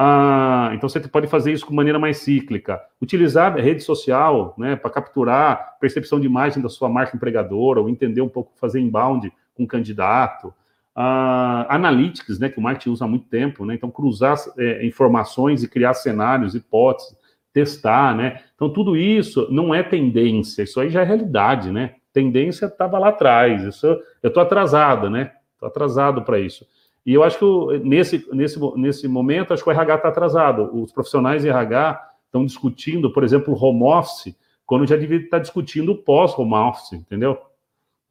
Ah, 0.02 0.72
então 0.74 0.88
você 0.88 1.00
pode 1.02 1.28
fazer 1.28 1.52
isso 1.52 1.68
de 1.68 1.74
maneira 1.74 2.00
mais 2.00 2.20
cíclica. 2.20 2.82
Utilizar 3.02 3.54
a 3.54 3.62
rede 3.62 3.84
social 3.84 4.56
né, 4.58 4.78
para 4.78 4.90
capturar 4.90 5.78
percepção 5.80 6.22
de 6.22 6.26
imagem 6.26 6.64
da 6.64 6.70
sua 6.70 6.88
marca 6.88 7.16
empregadora, 7.16 7.82
ou 7.82 7.90
entender 7.90 8.22
um 8.22 8.30
pouco, 8.30 8.54
fazer 8.56 8.80
inbound 8.80 9.30
com 9.54 9.64
o 9.64 9.68
candidato. 9.68 10.54
Uh, 11.00 11.64
analytics, 11.70 12.40
né, 12.40 12.50
que 12.50 12.60
o 12.60 12.62
marketing 12.62 12.90
usa 12.90 13.06
há 13.06 13.08
muito 13.08 13.26
tempo, 13.30 13.64
né, 13.66 13.74
então 13.76 13.90
cruzar 13.90 14.36
é, 14.58 14.86
informações 14.86 15.64
e 15.64 15.70
criar 15.70 15.94
cenários, 15.94 16.56
hipóteses, 16.56 17.16
testar, 17.54 18.14
né, 18.14 18.42
então 18.54 18.70
tudo 18.70 18.98
isso 18.98 19.48
não 19.50 19.74
é 19.74 19.82
tendência, 19.82 20.64
isso 20.64 20.78
aí 20.78 20.90
já 20.90 21.02
é 21.02 21.06
realidade, 21.06 21.72
né, 21.72 21.96
tendência 22.12 22.66
estava 22.66 23.00
lá 23.00 23.10
atrás, 23.10 23.64
isso 23.64 23.88
eu 24.22 24.28
estou 24.28 24.44
atrasada, 24.44 25.10
né, 25.10 25.32
estou 25.54 25.70
atrasado 25.70 26.22
para 26.24 26.38
isso. 26.38 26.68
E 27.06 27.14
eu 27.14 27.24
acho 27.24 27.40
que 27.40 27.80
nesse, 27.80 28.28
nesse, 28.34 28.60
nesse 28.76 29.08
momento, 29.08 29.54
acho 29.54 29.64
que 29.64 29.70
o 29.70 29.72
RH 29.72 29.96
está 29.96 30.10
atrasado. 30.10 30.70
Os 30.80 30.92
profissionais 30.92 31.42
de 31.42 31.50
RH 31.50 32.00
estão 32.26 32.46
discutindo, 32.46 33.12
por 33.12 33.24
exemplo, 33.24 33.54
o 33.54 33.58
home 33.58 33.84
office, 33.84 34.36
quando 34.66 34.86
já 34.86 34.96
devia 34.96 35.18
estar 35.18 35.40
discutindo 35.40 35.94
o 35.94 35.98
pós-home 35.98 36.54
office, 36.54 36.94
entendeu? 36.94 37.38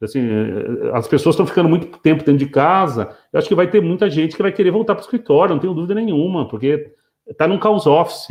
Assim, 0.01 0.21
as 0.93 1.07
pessoas 1.07 1.33
estão 1.33 1.45
ficando 1.45 1.67
muito 1.67 1.97
tempo 1.99 2.23
dentro 2.23 2.37
de 2.37 2.49
casa. 2.49 3.15
Eu 3.33 3.39
acho 3.39 3.47
que 3.47 3.55
vai 3.55 3.69
ter 3.69 3.81
muita 3.81 4.09
gente 4.09 4.35
que 4.35 4.41
vai 4.41 4.51
querer 4.51 4.71
voltar 4.71 4.95
para 4.95 5.01
o 5.01 5.03
escritório, 5.03 5.53
não 5.53 5.61
tenho 5.61 5.73
dúvida 5.73 5.93
nenhuma, 5.93 6.47
porque 6.47 6.93
está 7.27 7.47
num 7.47 7.59
caos 7.59 7.85
office. 7.85 8.29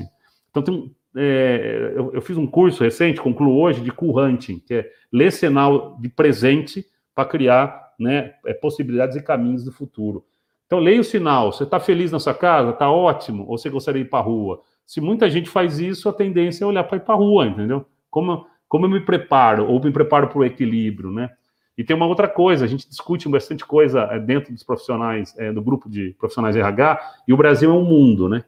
Então, 0.50 0.62
tem, 0.62 0.94
é, 1.16 1.92
eu, 1.94 2.12
eu, 2.14 2.22
fiz 2.22 2.37
um 2.37 2.46
curso 2.46 2.82
recente, 2.82 3.20
concluo 3.20 3.60
hoje, 3.60 3.80
de 3.80 3.90
cool 3.90 4.18
hunting, 4.18 4.60
que 4.60 4.75
é 4.75 4.90
ler 5.12 5.32
sinal 5.32 5.98
de 6.00 6.08
presente 6.08 6.87
para 7.14 7.25
criar 7.28 7.92
né, 7.98 8.34
é, 8.46 8.54
possibilidades 8.54 9.16
e 9.16 9.22
caminhos 9.22 9.64
do 9.64 9.72
futuro. 9.72 10.25
Então, 10.66 10.78
leia 10.78 11.00
o 11.00 11.04
sinal. 11.04 11.52
Você 11.52 11.64
está 11.64 11.80
feliz 11.80 12.12
na 12.12 12.20
sua 12.20 12.34
casa? 12.34 12.70
Está 12.70 12.90
ótimo? 12.90 13.44
Ou 13.48 13.58
você 13.58 13.70
gostaria 13.70 14.02
de 14.02 14.06
ir 14.06 14.10
para 14.10 14.20
a 14.20 14.22
rua? 14.22 14.62
Se 14.87 15.00
muita 15.00 15.28
gente 15.28 15.48
faz 15.48 15.78
isso, 15.78 16.08
a 16.08 16.12
tendência 16.12 16.64
é 16.64 16.66
olhar 16.66 16.84
para 16.84 16.98
ir 16.98 17.00
para 17.00 17.14
a 17.14 17.18
rua, 17.18 17.46
entendeu? 17.46 17.87
Como, 18.10 18.46
como 18.68 18.87
eu 18.87 18.90
me 18.90 19.00
preparo? 19.00 19.66
Ou 19.66 19.82
me 19.82 19.90
preparo 19.90 20.28
para 20.28 20.38
o 20.38 20.44
equilíbrio, 20.44 21.10
né? 21.10 21.30
E 21.78 21.85
tem 21.85 21.94
uma 21.94 22.06
outra 22.06 22.26
coisa, 22.26 22.64
a 22.64 22.68
gente 22.68 22.88
discute 22.88 23.28
bastante 23.28 23.64
coisa 23.64 24.00
é, 24.11 24.18
dentro 24.18 24.52
dos 24.52 24.64
profissionais, 24.64 25.32
é, 25.38 25.52
do 25.52 25.62
grupo 25.62 25.88
de 25.88 26.12
profissionais 26.18 26.56
RH, 26.56 27.00
e 27.28 27.32
o 27.32 27.37
Brasil 27.37 27.70
é 27.70 27.73
um 27.73 27.85
mundo, 27.85 28.28
né? 28.28 28.44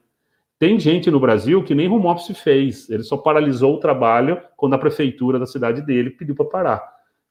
Tem 0.59 0.79
gente 0.81 1.13
no 1.13 1.21
Brasil 1.21 1.63
que 1.63 1.73
nem 1.73 1.89
home 1.89 2.07
office 2.07 2.37
fez, 2.37 2.91
ele 2.91 3.05
só 3.05 3.17
paralisou 3.17 3.77
o 3.77 3.79
trabalho 3.79 4.43
quando 4.57 4.75
a 4.75 4.79
prefeitura 4.79 5.39
da 5.39 5.47
cidade 5.47 5.81
dele 5.81 6.11
pediu 6.11 6.35
para 6.35 6.45
parar. 6.45 6.83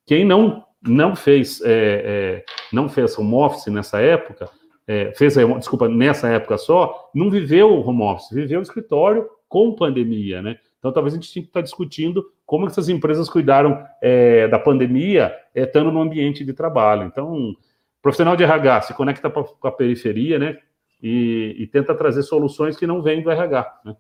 Quem 0.05 0.23
não 0.23 0.63
não 0.81 1.13
fez 1.13 1.61
é, 1.61 1.65
é, 1.67 2.45
não 2.71 2.87
fez 2.87 3.19
home 3.19 3.33
office 3.33 3.67
nessa 3.67 3.99
época, 3.99 4.49
é, 4.87 5.11
fez 5.11 5.35
desculpa 5.57 5.89
nessa 5.89 6.29
época 6.29 6.57
só, 6.57 7.11
não 7.13 7.29
viveu 7.29 7.85
home 7.85 8.03
office, 8.03 8.29
viveu 8.31 8.61
o 8.61 8.63
escritório 8.63 9.27
com 9.49 9.75
pandemia, 9.75 10.41
né? 10.41 10.57
Então 10.79 10.93
talvez 10.93 11.13
a 11.13 11.17
gente 11.17 11.33
tenha 11.33 11.43
que 11.43 11.49
estar 11.49 11.61
discutindo 11.61 12.25
como 12.49 12.65
essas 12.65 12.89
empresas 12.89 13.29
cuidaram 13.29 13.85
é, 14.01 14.47
da 14.47 14.57
pandemia 14.57 15.31
é, 15.53 15.61
estando 15.61 15.91
no 15.91 16.01
ambiente 16.01 16.43
de 16.43 16.51
trabalho. 16.51 17.03
Então, 17.03 17.55
profissional 18.01 18.35
de 18.35 18.43
RH 18.43 18.81
se 18.81 18.93
conecta 18.95 19.29
com 19.29 19.67
a 19.67 19.71
periferia, 19.71 20.39
né? 20.39 20.57
e, 21.01 21.55
e 21.59 21.67
tenta 21.67 21.95
trazer 21.95 22.23
soluções 22.23 22.75
que 22.75 22.87
não 22.87 23.01
vêm 23.01 23.21
do 23.21 23.31
RH. 23.31 23.81
Né? 23.85 23.95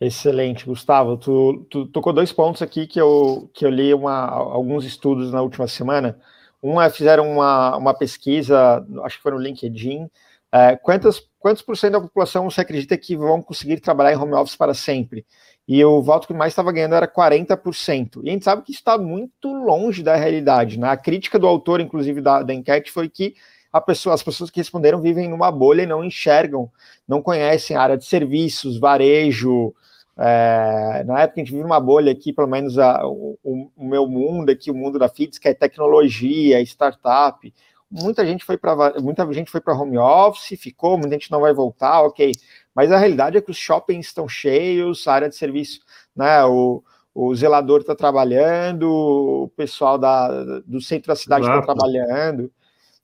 Excelente, 0.00 0.64
Gustavo. 0.64 1.16
Tu, 1.16 1.66
tu, 1.70 1.86
tocou 1.86 2.12
dois 2.12 2.32
pontos 2.32 2.62
aqui 2.62 2.86
que 2.86 3.00
eu, 3.00 3.50
que 3.52 3.64
eu 3.64 3.70
li 3.70 3.92
uma, 3.92 4.26
alguns 4.26 4.84
estudos 4.84 5.32
na 5.32 5.42
última 5.42 5.68
semana. 5.68 6.18
Uma, 6.60 6.88
fizeram 6.90 7.30
uma, 7.30 7.76
uma 7.76 7.94
pesquisa, 7.94 8.84
acho 9.02 9.16
que 9.16 9.22
foi 9.22 9.32
no 9.32 9.38
LinkedIn. 9.38 10.08
É, 10.50 10.76
quantos, 10.76 11.28
quantos 11.38 11.62
por 11.62 11.76
cento 11.76 11.92
da 11.92 12.00
população 12.00 12.48
você 12.50 12.60
acredita 12.60 12.96
que 12.96 13.16
vão 13.16 13.42
conseguir 13.42 13.80
trabalhar 13.80 14.12
em 14.12 14.16
home 14.16 14.34
office 14.34 14.56
para 14.56 14.74
sempre? 14.74 15.26
E 15.66 15.84
o 15.84 16.02
voto 16.02 16.26
que 16.26 16.34
mais 16.34 16.52
estava 16.52 16.72
ganhando 16.72 16.94
era 16.94 17.06
40%. 17.06 18.20
E 18.22 18.28
a 18.28 18.32
gente 18.32 18.44
sabe 18.44 18.62
que 18.62 18.72
está 18.72 18.98
muito 18.98 19.52
longe 19.52 20.02
da 20.02 20.16
realidade. 20.16 20.78
Né? 20.78 20.88
A 20.88 20.96
crítica 20.96 21.38
do 21.38 21.46
autor, 21.46 21.80
inclusive, 21.80 22.20
da, 22.20 22.42
da 22.42 22.52
enquete 22.52 22.90
foi 22.90 23.08
que 23.08 23.34
pessoa, 23.80 24.14
as 24.14 24.22
pessoas 24.22 24.50
que 24.50 24.60
responderam 24.60 25.00
vivem 25.00 25.28
numa 25.28 25.50
bolha 25.50 25.82
e 25.82 25.86
não 25.86 26.04
enxergam, 26.04 26.70
não 27.08 27.22
conhecem 27.22 27.76
a 27.76 27.82
área 27.82 27.96
de 27.96 28.04
serviços, 28.04 28.78
varejo. 28.78 29.74
É, 30.18 31.02
na 31.06 31.22
época 31.22 31.40
a 31.40 31.44
gente 31.44 31.52
vive 31.52 31.62
numa 31.62 31.80
bolha 31.80 32.12
aqui, 32.12 32.32
pelo 32.32 32.48
menos 32.48 32.78
a, 32.78 33.06
o, 33.06 33.38
o, 33.42 33.84
meu 33.84 34.06
mundo 34.06 34.50
aqui, 34.50 34.70
o 34.70 34.74
mundo 34.74 34.98
da 34.98 35.08
FITS, 35.08 35.38
que 35.38 35.48
é 35.48 35.54
tecnologia, 35.54 36.60
startup. 36.60 37.52
Muita 37.92 38.24
gente 38.24 38.42
foi 38.42 38.56
para 38.56 38.98
muita 39.00 39.30
gente 39.34 39.50
foi 39.50 39.60
para 39.60 39.74
home 39.74 39.98
office, 39.98 40.58
ficou, 40.58 40.96
muita 40.96 41.14
gente 41.14 41.30
não 41.30 41.40
vai 41.40 41.52
voltar, 41.52 42.00
ok. 42.02 42.32
Mas 42.74 42.90
a 42.90 42.96
realidade 42.96 43.36
é 43.36 43.40
que 43.42 43.50
os 43.50 43.58
shoppings 43.58 44.06
estão 44.06 44.26
cheios, 44.26 45.06
a 45.06 45.12
área 45.12 45.28
de 45.28 45.36
serviço, 45.36 45.80
né? 46.16 46.42
O, 46.44 46.82
o 47.14 47.34
zelador 47.34 47.80
está 47.80 47.94
trabalhando, 47.94 48.90
o 48.90 49.48
pessoal 49.54 49.98
da, 49.98 50.60
do 50.60 50.80
centro 50.80 51.08
da 51.08 51.16
cidade 51.16 51.44
está 51.44 51.60
trabalhando. 51.60 52.50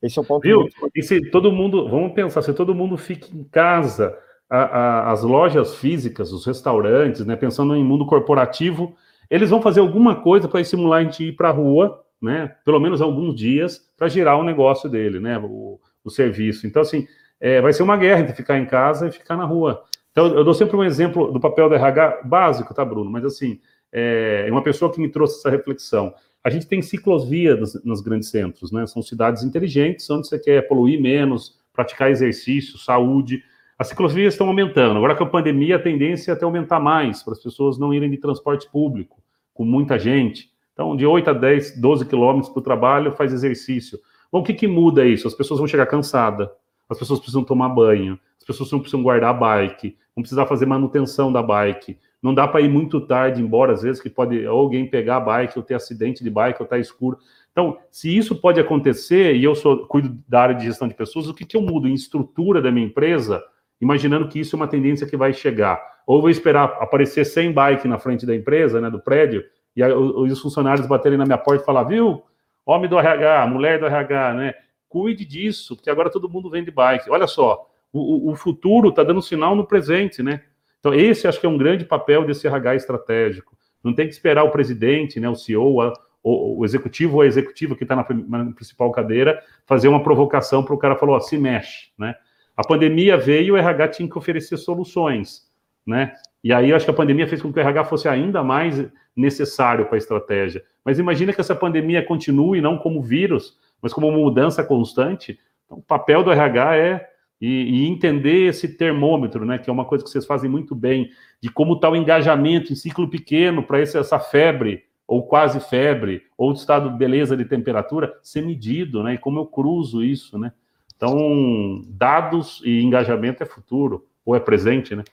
Esse 0.03 0.19
é 0.19 0.23
um 0.23 0.25
ponto. 0.25 0.43
Viu? 0.43 0.61
Muito... 0.61 0.91
E 0.95 1.03
se 1.03 1.31
todo 1.31 1.53
mundo, 1.53 1.89
vamos 1.89 2.13
pensar, 2.13 2.41
se 2.41 2.55
todo 2.55 2.75
mundo 2.75 2.97
fica 2.97 3.29
em 3.31 3.45
casa, 3.45 4.17
a, 4.49 4.59
a, 4.59 5.13
as 5.13 5.23
lojas 5.23 5.75
físicas, 5.75 6.33
os 6.33 6.47
restaurantes, 6.47 7.27
né, 7.27 7.37
pensando 7.37 7.77
em 7.77 7.85
mundo 7.85 8.07
corporativo, 8.07 8.97
eles 9.29 9.51
vão 9.51 9.61
fazer 9.61 9.81
alguma 9.81 10.17
coisa 10.23 10.49
para 10.49 10.61
estimular 10.61 10.99
a 10.99 11.05
gente 11.05 11.25
ir 11.25 11.33
para 11.37 11.51
a 11.51 11.53
rua, 11.53 12.03
né, 12.21 12.55
pelo 12.65 12.81
menos 12.81 13.01
alguns 13.01 13.35
dias, 13.35 13.89
para 13.97 14.09
girar 14.09 14.39
o 14.39 14.45
negócio 14.45 14.89
dele, 14.89 15.21
né, 15.21 15.39
o, 15.39 15.81
o 16.05 16.11
serviço. 16.11 16.67
Então, 16.67 16.83
assim, 16.83 17.07
é, 17.41 17.61
vai 17.61 17.73
ser 17.73 17.83
uma 17.83 17.97
guerra 17.97 18.21
entre 18.21 18.35
ficar 18.35 18.59
em 18.59 18.67
casa 18.67 19.09
e 19.09 19.13
ficar 19.13 19.37
na 19.37 19.45
rua. 19.45 19.85
Então, 20.11 20.27
eu 20.27 20.43
dou 20.43 20.55
sempre 20.55 20.77
um 20.77 20.83
exemplo 20.83 21.33
do 21.33 21.39
papel 21.39 21.69
do 21.69 21.75
RH 21.75 22.23
básico, 22.25 22.75
tá, 22.75 22.85
Bruno? 22.85 23.11
Mas, 23.11 23.25
assim, 23.25 23.61
é 23.93 24.49
uma 24.51 24.63
pessoa 24.63 24.93
que 24.93 25.01
me 25.01 25.09
trouxe 25.09 25.39
essa 25.39 25.51
reflexão. 25.51 26.13
A 26.43 26.51
gente 26.51 26.67
tem 26.67 26.81
ciclovias 26.83 27.83
nos 27.85 28.01
grandes 28.01 28.31
centros, 28.31 28.71
né? 28.73 28.87
São 28.87 29.03
cidades 29.03 29.43
inteligentes, 29.43 30.09
onde 30.11 30.29
você 30.29 30.39
quer 30.39 30.67
poluir 30.67 31.01
menos, 31.01 31.59
praticar 31.73 32.11
exercício, 32.11 32.79
saúde. 32.79 33.43
As 33.79 33.89
ciclovias 33.89 34.35
estão 34.35 34.49
aumentando. 34.49 34.97
Agora 34.97 35.15
com 35.15 35.25
a 35.25 35.29
pandemia, 35.29 35.77
a 35.77 35.79
tendência 35.79 36.33
é 36.33 36.35
até 36.35 36.45
aumentar 36.45 36.81
mais, 36.81 37.23
para 37.23 37.33
as 37.33 37.43
pessoas 37.43 37.79
não 37.79 37.93
irem 37.93 38.11
de 38.11 38.17
transporte 38.19 38.69
público, 38.71 39.23
com 39.53 39.65
muita 39.65 39.99
gente. 39.99 40.51
Então, 40.79 40.95
de 40.95 41.05
8 41.05 41.31
a 41.31 41.33
10, 41.33 41.81
12 41.81 42.07
quilômetros 42.07 42.53
para 42.53 42.61
o 42.61 42.63
trabalho, 42.63 43.11
faz 43.11 43.33
exercício. 43.33 43.99
Bom, 44.31 44.39
o 44.39 44.43
que, 44.45 44.55
que 44.55 44.69
muda 44.69 45.05
isso? 45.05 45.27
As 45.27 45.35
pessoas 45.35 45.59
vão 45.59 45.67
chegar 45.67 45.87
cansadas, 45.87 46.49
as 46.89 46.97
pessoas 46.97 47.19
precisam 47.19 47.43
tomar 47.43 47.69
banho, 47.71 48.17
as 48.39 48.47
pessoas 48.47 48.71
não 48.71 48.79
precisam 48.79 49.03
guardar 49.03 49.31
a 49.31 49.33
bike, 49.33 49.97
vão 50.15 50.23
precisar 50.23 50.47
fazer 50.47 50.67
manutenção 50.67 51.33
da 51.33 51.43
bike, 51.43 51.99
não 52.23 52.33
dá 52.33 52.47
para 52.47 52.61
ir 52.61 52.69
muito 52.69 53.01
tarde 53.01 53.43
embora, 53.43 53.73
às 53.73 53.83
vezes, 53.83 54.01
que 54.01 54.09
pode 54.09 54.47
alguém 54.47 54.87
pegar 54.87 55.17
a 55.17 55.21
bike 55.21 55.59
ou 55.59 55.65
ter 55.65 55.75
acidente 55.75 56.23
de 56.23 56.31
bike 56.31 56.61
ou 56.61 56.65
estar 56.65 56.77
tá 56.77 56.81
escuro. 56.81 57.19
Então, 57.51 57.79
se 57.91 58.17
isso 58.17 58.37
pode 58.37 58.61
acontecer, 58.61 59.35
e 59.35 59.43
eu 59.43 59.57
sou, 59.57 59.85
cuido 59.85 60.17
da 60.29 60.43
área 60.43 60.55
de 60.55 60.65
gestão 60.65 60.87
de 60.87 60.95
pessoas, 60.95 61.27
o 61.27 61.35
que, 61.35 61.45
que 61.45 61.57
eu 61.57 61.61
mudo 61.61 61.89
em 61.89 61.95
estrutura 61.95 62.63
da 62.63 62.71
minha 62.71 62.87
empresa, 62.87 63.43
imaginando 63.81 64.29
que 64.29 64.39
isso 64.39 64.55
é 64.55 64.57
uma 64.57 64.69
tendência 64.69 65.09
que 65.09 65.17
vai 65.17 65.33
chegar? 65.33 65.83
Ou 66.07 66.21
vou 66.21 66.31
esperar 66.31 66.77
aparecer 66.79 67.25
100 67.25 67.53
bike 67.53 67.89
na 67.89 67.99
frente 67.99 68.25
da 68.25 68.33
empresa, 68.35 68.81
né, 68.81 68.89
do 68.89 69.01
prédio, 69.01 69.45
e 69.83 70.33
os 70.33 70.41
funcionários 70.41 70.87
baterem 70.87 71.19
na 71.19 71.25
minha 71.25 71.39
porta 71.39 71.63
e 71.63 71.67
falar, 71.67 71.85
viu, 71.85 72.23
homem 72.65 72.89
do 72.89 72.99
RH, 72.99 73.47
mulher 73.47 73.79
do 73.79 73.87
RH, 73.87 74.35
né, 74.35 74.55
cuide 74.89 75.25
disso, 75.25 75.77
porque 75.77 75.91
agora 75.91 76.11
todo 76.11 76.29
mundo 76.29 76.51
vende 76.51 76.71
bike. 76.71 77.11
Olha 77.11 77.27
só, 77.27 77.69
o, 77.93 78.31
o 78.31 78.35
futuro 78.37 78.89
está 78.91 79.03
dando 79.03 79.23
sinal 79.23 79.55
no 79.55 79.67
presente, 79.67 80.23
né? 80.23 80.43
Então, 80.79 80.95
esse 80.95 81.27
acho 81.27 81.41
que 81.41 81.47
é 81.47 81.49
um 81.49 81.59
grande 81.59 81.85
papel 81.85 82.25
desse 82.25 82.47
RH 82.47 82.77
estratégico. 82.77 83.57
Não 83.83 83.95
tem 83.95 84.07
que 84.07 84.13
esperar 84.13 84.45
o 84.45 84.51
presidente, 84.51 85.19
né, 85.19 85.29
o 85.29 85.35
CEO, 85.35 85.81
a, 85.81 85.93
o, 86.23 86.61
o, 86.61 86.65
executivo 86.65 87.17
ou 87.17 87.23
a 87.23 87.27
executiva 87.27 87.75
que 87.75 87.85
está 87.85 87.97
na, 87.97 88.07
na, 88.29 88.53
principal 88.53 88.91
cadeira 88.91 89.43
fazer 89.67 89.89
uma 89.89 90.03
provocação 90.03 90.63
para 90.63 90.75
o 90.75 90.79
cara 90.79 90.97
falar, 90.97 91.13
ó, 91.13 91.21
se 91.21 91.39
mexe, 91.39 91.91
né? 91.99 92.15
A 92.57 92.67
pandemia 92.67 93.17
veio 93.17 93.55
o 93.55 93.57
RH 93.57 93.89
tinha 93.89 94.11
que 94.11 94.19
oferecer 94.19 94.57
soluções, 94.57 95.49
né? 95.87 96.13
E 96.43 96.53
aí 96.53 96.73
acho 96.73 96.85
que 96.85 96.91
a 96.91 96.95
pandemia 96.95 97.27
fez 97.27 97.43
com 97.43 97.53
que 97.53 97.59
o 97.59 97.63
RH 97.63 97.85
fosse 97.85 98.09
ainda 98.09 98.43
mais 98.43 98.89
necessário 99.17 99.87
para 99.87 99.97
a 99.97 99.99
estratégia. 99.99 100.63
Mas 100.85 100.99
imagina 100.99 101.33
que 101.33 101.41
essa 101.41 101.55
pandemia 101.55 102.05
continue 102.05 102.61
não 102.61 102.79
como 102.79 103.03
vírus, 103.03 103.59
mas 103.83 103.93
como 103.93 104.09
uma 104.09 104.19
mudança 104.19 104.63
constante. 104.63 105.39
Então, 105.67 105.79
o 105.79 105.83
papel 105.83 106.23
do 106.23 106.31
RH 106.31 106.77
é 106.77 107.09
e, 107.41 107.47
e, 107.47 107.87
entender 107.87 108.47
esse 108.49 108.77
termômetro, 108.77 109.45
né, 109.45 109.59
que 109.59 109.71
é 109.71 109.73
uma 109.73 109.85
coisa 109.85 110.03
que 110.05 110.11
vocês 110.11 110.27
fazem 110.27 110.51
muito 110.51 110.75
bem, 110.75 111.11
de 111.41 111.49
como 111.49 111.75
está 111.75 111.89
o 111.89 111.95
engajamento 111.95 112.73
em 112.73 112.77
ciclo 112.77 113.09
pequeno 113.09 113.63
para 113.63 113.81
essa 113.81 114.19
febre, 114.19 114.85
ou 115.07 115.23
quase 115.23 115.61
febre, 115.61 116.23
ou 116.37 116.53
estado 116.53 116.91
de 116.91 116.99
beleza 116.99 117.37
de 117.37 117.45
temperatura, 117.45 118.13
ser 118.23 118.43
medido, 118.43 119.03
né, 119.03 119.15
e 119.15 119.19
como 119.19 119.39
eu 119.39 119.47
cruzo 119.47 120.03
isso, 120.03 120.39
né. 120.39 120.53
Então, 120.97 121.81
dados 121.87 122.61
e 122.65 122.81
engajamento 122.83 123.43
é 123.43 123.47
futuro, 123.47 124.05
ou 124.27 124.35
é 124.35 124.41
presente, 124.41 124.97
né. 124.97 125.05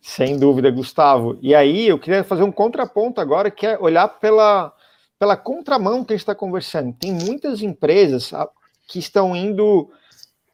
Sem 0.00 0.38
dúvida, 0.38 0.70
Gustavo. 0.70 1.38
E 1.40 1.54
aí, 1.54 1.88
eu 1.88 1.98
queria 1.98 2.24
fazer 2.24 2.42
um 2.42 2.52
contraponto 2.52 3.20
agora, 3.20 3.50
que 3.50 3.66
é 3.66 3.78
olhar 3.78 4.08
pela, 4.08 4.72
pela 5.18 5.36
contramão 5.36 6.04
que 6.04 6.12
a 6.12 6.16
gente 6.16 6.22
está 6.22 6.34
conversando. 6.34 6.92
Tem 6.92 7.12
muitas 7.12 7.62
empresas 7.62 8.32
ah, 8.34 8.48
que 8.88 8.98
estão 8.98 9.34
indo 9.36 9.90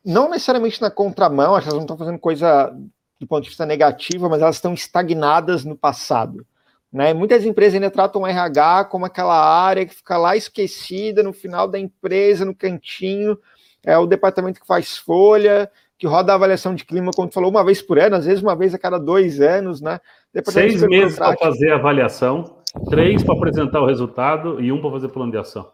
não 0.05 0.31
necessariamente 0.31 0.81
na 0.81 0.91
contramão, 0.91 1.57
elas 1.57 1.67
não 1.67 1.81
estão 1.81 1.97
fazendo 1.97 2.19
coisa 2.19 2.75
do 3.19 3.27
ponto 3.27 3.43
de 3.43 3.49
vista 3.49 3.67
negativo, 3.67 4.29
mas 4.29 4.41
elas 4.41 4.57
estão 4.57 4.73
estagnadas 4.73 5.65
no 5.65 5.77
passado. 5.77 6.47
Né? 6.93 7.13
Muitas 7.13 7.45
empresas 7.45 7.75
ainda 7.75 7.91
tratam 7.91 8.23
o 8.23 8.27
RH 8.27 8.87
como 8.87 9.05
aquela 9.05 9.37
área 9.37 9.85
que 9.85 9.95
fica 9.95 10.17
lá 10.17 10.37
esquecida 10.37 11.23
no 11.23 11.33
final 11.33 11.69
da 11.69 11.79
empresa, 11.79 12.45
no 12.45 12.55
cantinho, 12.55 13.39
é 13.85 13.97
o 13.99 14.07
departamento 14.07 14.61
que 14.61 14.67
faz 14.67 14.97
folha, 14.97 15.71
que 15.99 16.07
roda 16.07 16.33
a 16.33 16.37
avaliação 16.37 16.75
de 16.75 16.85
clima, 16.85 17.11
como 17.15 17.29
tu 17.29 17.35
falou, 17.35 17.51
uma 17.51 17.65
vez 17.65 17.83
por 17.83 17.99
ano, 17.99 18.17
às 18.17 18.25
vezes 18.25 18.43
uma 18.43 18.55
vez 18.55 18.73
a 18.73 18.79
cada 18.79 18.99
dois 18.99 19.41
anos, 19.41 19.81
né? 19.81 20.01
Seis 20.45 20.81
meses 20.83 21.19
para 21.19 21.37
fazer 21.37 21.73
a 21.73 21.75
avaliação, 21.75 22.59
três 22.89 23.25
para 23.25 23.35
apresentar 23.35 23.81
o 23.81 23.87
resultado 23.87 24.61
e 24.61 24.71
um 24.71 24.81
para 24.81 24.93
fazer 24.93 25.09
plano 25.09 25.33
de 25.33 25.39
ação. 25.39 25.69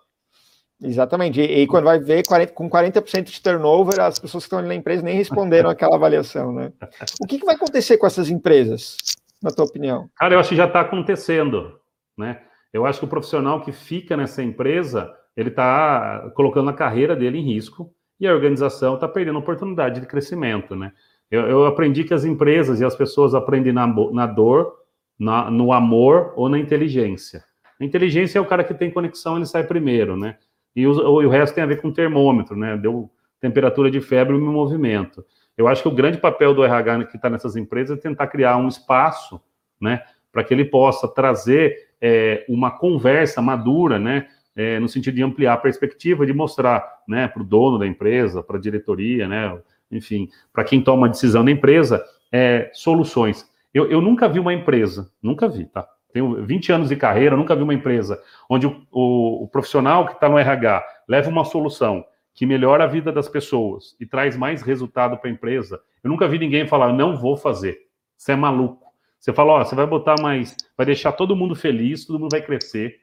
Exatamente. 0.83 1.41
E, 1.41 1.63
e, 1.63 1.67
quando 1.67 1.85
vai 1.85 1.99
ver 1.99 2.27
40, 2.27 2.53
com 2.53 2.69
40% 2.69 3.25
de 3.25 3.41
turnover, 3.41 4.01
as 4.01 4.19
pessoas 4.19 4.45
que 4.45 4.47
estão 4.47 4.59
ali 4.59 4.69
na 4.69 4.75
empresa 4.75 5.03
nem 5.03 5.17
responderam 5.17 5.69
aquela 5.69 5.97
avaliação, 5.97 6.53
né? 6.53 6.73
O 7.21 7.27
que, 7.27 7.39
que 7.39 7.45
vai 7.45 7.55
acontecer 7.55 7.99
com 7.99 8.07
essas 8.07 8.31
empresas, 8.31 8.97
na 9.43 9.51
tua 9.51 9.67
opinião? 9.67 10.09
Cara, 10.17 10.35
eu 10.35 10.41
acho 10.41 10.49
que 10.49 10.57
já 10.57 10.67
está 10.67 10.81
acontecendo, 10.81 11.79
né? 12.17 12.41
Eu 12.73 12.87
acho 12.87 12.99
que 12.99 13.05
o 13.05 13.09
profissional 13.09 13.63
que 13.63 13.73
fica 13.73 14.17
nessa 14.17 14.43
empresa, 14.43 15.13
ele 15.37 15.51
está 15.51 16.31
colocando 16.35 16.71
a 16.71 16.75
carreira 16.75 17.15
dele 17.15 17.39
em 17.39 17.55
risco 17.55 17.95
e 18.25 18.29
a 18.29 18.35
organização 18.35 18.95
está 18.95 19.09
perdendo 19.09 19.39
oportunidade 19.39 20.01
de 20.01 20.07
crescimento, 20.07 20.75
né? 20.75 20.93
Eu, 21.31 21.43
eu, 21.43 21.67
aprendi 21.67 22.05
que 22.05 22.15
as 22.15 22.25
empresas 22.25 22.81
e 22.81 22.85
as 22.85 22.95
pessoas 22.95 23.35
aprendem 23.35 23.73
na, 23.73 23.87
na 23.87 24.27
dor, 24.27 24.75
na, 25.19 25.51
no 25.51 25.73
amor 25.73 26.33
ou 26.37 26.49
na 26.49 26.59
inteligência. 26.59 27.43
A 27.81 27.85
inteligência 27.85 28.39
é 28.39 28.41
o 28.41 28.47
cara 28.47 28.63
que 28.63 28.75
tem 28.75 28.91
conexão, 28.91 29.37
ele 29.37 29.47
sai 29.47 29.65
primeiro, 29.65 30.17
né? 30.17 30.37
e 30.75 30.87
o, 30.87 30.91
o 30.93 31.29
resto 31.29 31.55
tem 31.55 31.65
a 31.65 31.67
ver 31.67 31.81
com 31.81 31.93
termômetro, 31.93 32.57
né? 32.57 32.77
Deu 32.77 33.11
temperatura 33.41 33.91
de 33.91 34.01
febre 34.01 34.35
e 34.37 34.41
movimento. 34.41 35.25
Eu 35.57 35.69
acho 35.69 35.83
que 35.83 35.89
o 35.89 35.95
grande 35.95 36.19
papel 36.19 36.53
do 36.53 36.65
RH 36.65 37.05
que 37.05 37.17
está 37.17 37.31
nessas 37.31 37.57
empresas 37.57 37.99
é 37.99 38.01
tentar 38.01 38.27
criar 38.27 38.57
um 38.57 38.67
espaço, 38.67 39.41
né, 39.81 40.03
para 40.33 40.43
que 40.43 40.53
ele 40.53 40.65
possa 40.65 41.07
trazer 41.07 41.91
é, 42.01 42.45
uma 42.49 42.71
conversa 42.73 43.41
madura, 43.41 43.99
né, 43.99 44.27
é, 44.57 44.79
no 44.79 44.89
sentido 44.89 45.15
de 45.15 45.23
ampliar 45.23 45.55
a 45.55 45.59
perspectiva, 45.59 46.27
de 46.27 46.33
mostrar, 46.33 46.85
né, 47.07 47.29
para 47.29 47.43
o 47.43 47.45
dono 47.45 47.79
da 47.79 47.87
empresa, 47.87 48.43
para 48.43 48.57
a 48.57 48.61
diretoria, 48.61 49.27
né, 49.27 49.59
enfim, 49.91 50.29
para 50.53 50.65
quem 50.65 50.83
toma 50.83 51.07
a 51.07 51.11
decisão 51.11 51.45
da 51.45 51.51
empresa, 51.51 52.05
é, 52.33 52.71
soluções. 52.73 53.49
Eu, 53.73 53.91
eu 53.91 54.01
nunca 54.01 54.29
vi 54.29 54.39
uma 54.39 54.55
empresa, 54.55 55.11
nunca 55.23 55.49
vi, 55.49 55.65
tá? 55.67 55.87
tenho 56.15 56.47
20 56.47 56.73
anos 56.73 56.89
de 56.89 56.97
carreira, 56.97 57.37
nunca 57.37 57.57
vi 57.57 57.63
uma 57.65 57.75
empresa 57.75 58.23
onde 58.49 58.69
o, 58.69 58.87
o, 58.93 59.45
o 59.45 59.49
profissional 59.49 60.07
que 60.07 60.13
está 60.13 60.29
no 60.29 60.39
RH 60.39 60.87
leva 61.09 61.29
uma 61.29 61.45
solução 61.45 62.05
que 62.33 62.47
melhora 62.47 62.85
a 62.85 62.87
vida 62.87 63.13
das 63.13 63.29
pessoas 63.29 63.97
e 64.01 64.07
traz 64.07 64.37
mais 64.37 64.63
resultado 64.63 65.17
para 65.17 65.29
a 65.29 65.33
empresa. 65.33 65.81
Eu 66.03 66.11
nunca 66.11 66.29
vi 66.29 66.39
ninguém 66.39 66.67
falar, 66.69 66.93
não 66.93 67.17
vou 67.17 67.37
fazer. 67.37 67.79
Você 68.17 68.33
é 68.33 68.37
maluco. 68.37 68.85
Você 69.19 69.33
fala, 69.33 69.55
ó, 69.55 69.65
você 69.65 69.75
vai 69.75 69.87
botar 69.87 70.15
mais, 70.21 70.55
vai 70.77 70.87
deixar 70.87 71.13
todo 71.13 71.35
mundo 71.35 71.57
feliz, 71.57 72.05
todo 72.05 72.19
mundo 72.19 72.33
vai 72.33 72.43
crescer, 72.43 73.01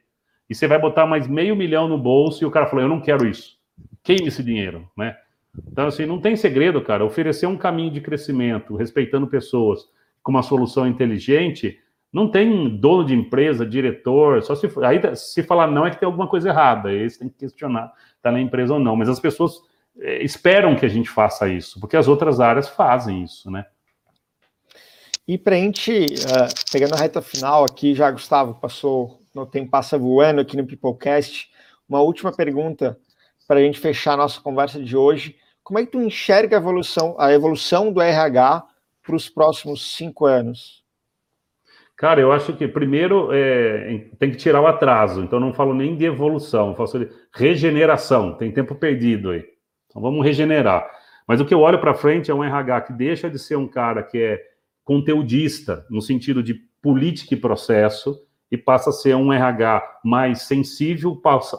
e 0.52 0.54
você 0.54 0.66
vai 0.66 0.78
botar 0.78 1.06
mais 1.06 1.26
meio 1.26 1.56
milhão 1.56 1.88
no 1.88 1.98
bolso, 1.98 2.44
e 2.44 2.46
o 2.46 2.50
cara 2.50 2.66
falou, 2.66 2.84
eu 2.84 2.88
não 2.88 3.00
quero 3.00 3.26
isso. 3.26 3.58
Queime 4.02 4.28
esse 4.28 4.42
dinheiro, 4.42 4.88
né? 4.96 5.16
Então, 5.70 5.86
assim, 5.86 6.06
não 6.06 6.20
tem 6.20 6.36
segredo, 6.36 6.80
cara. 6.80 7.04
Oferecer 7.04 7.46
um 7.46 7.56
caminho 7.56 7.90
de 7.90 8.00
crescimento, 8.00 8.76
respeitando 8.76 9.26
pessoas, 9.26 9.88
com 10.22 10.30
uma 10.30 10.42
solução 10.42 10.86
inteligente, 10.86 11.78
não 12.12 12.28
tem 12.28 12.68
dono 12.78 13.04
de 13.04 13.14
empresa, 13.14 13.66
diretor, 13.66 14.42
só 14.42 14.54
se 14.54 14.68
aí 14.82 15.00
se 15.16 15.42
falar 15.42 15.66
não 15.66 15.86
é 15.86 15.90
que 15.90 15.98
tem 15.98 16.06
alguma 16.06 16.28
coisa 16.28 16.50
errada, 16.50 16.90
aí 16.90 17.08
você 17.08 17.18
tem 17.18 17.28
que 17.28 17.38
questionar 17.38 17.92
está 18.22 18.30
na 18.30 18.40
empresa 18.40 18.74
ou 18.74 18.80
não. 18.80 18.94
Mas 18.94 19.08
as 19.08 19.18
pessoas 19.18 19.60
é, 19.98 20.22
esperam 20.22 20.76
que 20.76 20.86
a 20.86 20.88
gente 20.88 21.10
faça 21.10 21.48
isso, 21.48 21.80
porque 21.80 21.96
as 21.96 22.06
outras 22.06 22.38
áreas 22.38 22.68
fazem 22.68 23.24
isso, 23.24 23.50
né? 23.50 23.66
E 25.26 25.38
para 25.38 25.56
a 25.56 25.58
gente, 25.58 25.92
uh, 25.92 26.70
pegando 26.72 26.94
a 26.94 26.98
reta 26.98 27.22
final 27.22 27.64
aqui, 27.64 27.94
já 27.94 28.10
Gustavo 28.10 28.54
passou, 28.54 29.21
no 29.34 29.46
tempo 29.46 29.70
passa 29.70 29.98
voando 29.98 30.40
aqui 30.40 30.56
no 30.56 30.66
Peoplecast, 30.66 31.50
uma 31.88 32.00
última 32.00 32.32
pergunta 32.32 32.98
para 33.46 33.60
a 33.60 33.62
gente 33.62 33.78
fechar 33.78 34.14
a 34.14 34.18
nossa 34.18 34.40
conversa 34.40 34.82
de 34.82 34.96
hoje. 34.96 35.36
Como 35.62 35.78
é 35.78 35.84
que 35.84 35.92
tu 35.92 36.00
enxerga 36.00 36.56
a 36.56 36.60
evolução, 36.60 37.16
a 37.18 37.32
evolução 37.32 37.92
do 37.92 38.00
RH 38.00 38.64
para 39.02 39.16
os 39.16 39.28
próximos 39.28 39.94
cinco 39.96 40.26
anos? 40.26 40.82
Cara, 41.96 42.20
eu 42.20 42.32
acho 42.32 42.56
que 42.56 42.66
primeiro 42.66 43.28
é, 43.32 44.08
tem 44.18 44.30
que 44.30 44.36
tirar 44.36 44.60
o 44.60 44.66
atraso, 44.66 45.22
então 45.22 45.38
não 45.38 45.52
falo 45.52 45.72
nem 45.72 45.96
de 45.96 46.04
evolução, 46.04 46.74
falo 46.74 46.88
sobre 46.88 47.10
regeneração, 47.32 48.36
tem 48.36 48.50
tempo 48.50 48.74
perdido 48.74 49.30
aí. 49.30 49.44
Então 49.86 50.02
vamos 50.02 50.24
regenerar. 50.24 50.90
Mas 51.28 51.40
o 51.40 51.44
que 51.44 51.54
eu 51.54 51.60
olho 51.60 51.80
para 51.80 51.94
frente 51.94 52.30
é 52.30 52.34
um 52.34 52.42
RH 52.42 52.80
que 52.82 52.92
deixa 52.92 53.30
de 53.30 53.38
ser 53.38 53.56
um 53.56 53.68
cara 53.68 54.02
que 54.02 54.18
é 54.18 54.42
conteudista, 54.82 55.86
no 55.88 56.02
sentido 56.02 56.42
de 56.42 56.54
política 56.82 57.34
e 57.34 57.40
processo, 57.40 58.20
e 58.52 58.58
passa 58.58 58.90
a 58.90 58.92
ser 58.92 59.16
um 59.16 59.32
RH 59.32 60.00
mais 60.04 60.42
sensível, 60.42 61.16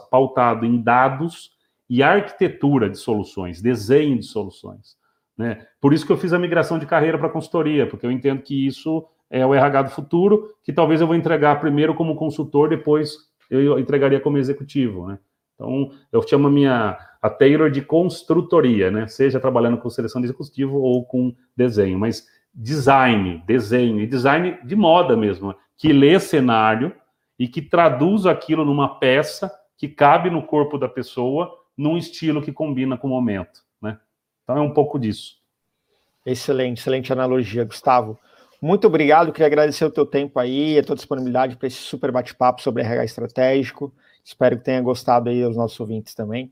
pautado 0.08 0.64
em 0.64 0.80
dados 0.80 1.50
e 1.90 2.04
arquitetura 2.04 2.88
de 2.88 2.96
soluções, 2.96 3.60
desenho 3.60 4.16
de 4.16 4.24
soluções. 4.24 4.96
Né? 5.36 5.66
Por 5.80 5.92
isso 5.92 6.06
que 6.06 6.12
eu 6.12 6.16
fiz 6.16 6.32
a 6.32 6.38
migração 6.38 6.78
de 6.78 6.86
carreira 6.86 7.18
para 7.18 7.28
consultoria, 7.28 7.84
porque 7.84 8.06
eu 8.06 8.12
entendo 8.12 8.42
que 8.42 8.64
isso 8.64 9.04
é 9.28 9.44
o 9.44 9.52
RH 9.52 9.82
do 9.82 9.90
futuro, 9.90 10.54
que 10.62 10.72
talvez 10.72 11.00
eu 11.00 11.08
vou 11.08 11.16
entregar 11.16 11.58
primeiro 11.58 11.96
como 11.96 12.14
consultor, 12.14 12.68
depois 12.68 13.16
eu 13.50 13.76
entregaria 13.76 14.20
como 14.20 14.38
executivo, 14.38 15.08
né? 15.08 15.18
Então, 15.54 15.90
eu 16.12 16.26
chamo 16.26 16.48
a 16.48 16.50
minha 16.50 16.98
a 17.20 17.30
Taylor 17.30 17.70
de 17.70 17.82
construtoria, 17.82 18.90
né? 18.90 19.06
Seja 19.08 19.40
trabalhando 19.40 19.78
com 19.78 19.90
seleção 19.90 20.20
de 20.20 20.26
executivo 20.26 20.78
ou 20.78 21.04
com 21.04 21.34
desenho, 21.56 21.98
mas 21.98 22.26
design, 22.54 23.42
desenho 23.46 24.00
e 24.00 24.06
design 24.06 24.58
de 24.64 24.76
moda 24.76 25.16
mesmo, 25.16 25.54
que 25.76 25.92
lê 25.92 26.18
cenário 26.18 26.94
e 27.38 27.48
que 27.48 27.60
traduz 27.60 28.26
aquilo 28.26 28.64
numa 28.64 28.98
peça 28.98 29.52
que 29.76 29.88
cabe 29.88 30.30
no 30.30 30.42
corpo 30.42 30.78
da 30.78 30.88
pessoa, 30.88 31.52
num 31.76 31.96
estilo 31.96 32.40
que 32.42 32.52
combina 32.52 32.96
com 32.96 33.08
o 33.08 33.10
momento, 33.10 33.62
né? 33.82 33.98
Então 34.42 34.56
é 34.56 34.60
um 34.60 34.72
pouco 34.72 34.98
disso. 34.98 35.36
Excelente, 36.24 36.78
excelente 36.78 37.12
analogia, 37.12 37.64
Gustavo. 37.64 38.18
Muito 38.62 38.86
obrigado, 38.86 39.32
queria 39.32 39.46
agradecer 39.46 39.84
o 39.84 39.90
teu 39.90 40.06
tempo 40.06 40.38
aí, 40.38 40.78
a 40.78 40.82
tua 40.82 40.96
disponibilidade 40.96 41.56
para 41.56 41.66
esse 41.66 41.76
super 41.76 42.10
bate-papo 42.10 42.62
sobre 42.62 42.82
RH 42.82 43.04
estratégico. 43.04 43.92
Espero 44.24 44.56
que 44.56 44.64
tenha 44.64 44.80
gostado 44.80 45.28
aí 45.28 45.44
os 45.44 45.56
nossos 45.56 45.78
ouvintes 45.78 46.14
também. 46.14 46.50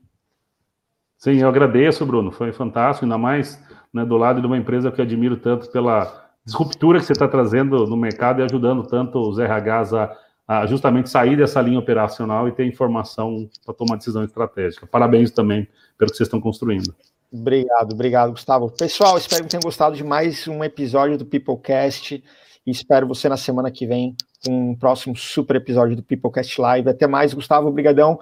Sim, 1.17 1.37
eu 1.37 1.47
agradeço, 1.47 2.05
Bruno. 2.05 2.31
Foi 2.31 2.51
fantástico, 2.51 3.05
ainda 3.05 3.17
mais 3.17 3.59
né, 3.91 4.05
do 4.05 4.17
lado 4.17 4.41
de 4.41 4.45
uma 4.45 4.57
empresa 4.57 4.91
que 4.91 5.01
eu 5.01 5.05
admiro 5.05 5.37
tanto 5.37 5.71
pela 5.71 6.22
disruptura 6.45 6.99
que 6.99 7.05
você 7.05 7.13
está 7.13 7.27
trazendo 7.27 7.85
no 7.87 7.95
mercado 7.95 8.41
e 8.41 8.43
ajudando 8.43 8.83
tanto 8.83 9.19
os 9.19 9.37
RHs 9.37 9.93
a, 9.93 10.17
a 10.47 10.65
justamente 10.65 11.09
sair 11.09 11.37
dessa 11.37 11.61
linha 11.61 11.79
operacional 11.79 12.47
e 12.47 12.51
ter 12.51 12.65
informação 12.65 13.49
para 13.65 13.73
tomar 13.73 13.97
decisão 13.97 14.23
estratégica. 14.23 14.85
Parabéns 14.85 15.31
também 15.31 15.67
pelo 15.97 16.11
que 16.11 16.17
vocês 16.17 16.27
estão 16.27 16.41
construindo. 16.41 16.93
Obrigado, 17.31 17.93
obrigado, 17.93 18.31
Gustavo. 18.31 18.69
Pessoal, 18.69 19.17
espero 19.17 19.43
que 19.43 19.49
tenham 19.49 19.61
gostado 19.63 19.95
de 19.95 20.03
mais 20.03 20.47
um 20.47 20.63
episódio 20.63 21.17
do 21.17 21.25
Peoplecast 21.25 22.23
e 22.65 22.71
espero 22.71 23.07
você 23.07 23.27
na 23.27 23.37
semana 23.37 23.71
que 23.71 23.87
vem 23.87 24.15
com 24.45 24.71
um 24.71 24.75
próximo 24.75 25.15
super 25.15 25.55
episódio 25.55 25.95
do 25.95 26.03
Peoplecast 26.03 26.61
Live. 26.61 26.89
Até 26.89 27.07
mais, 27.07 27.33
Gustavo, 27.33 27.67
obrigadão. 27.67 28.19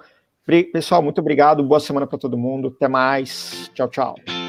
Pessoal, 0.72 1.02
muito 1.02 1.20
obrigado, 1.20 1.62
boa 1.62 1.80
semana 1.80 2.06
para 2.06 2.18
todo 2.18 2.38
mundo. 2.38 2.72
Até 2.74 2.88
mais. 2.88 3.70
Tchau, 3.74 3.88
tchau. 3.88 4.41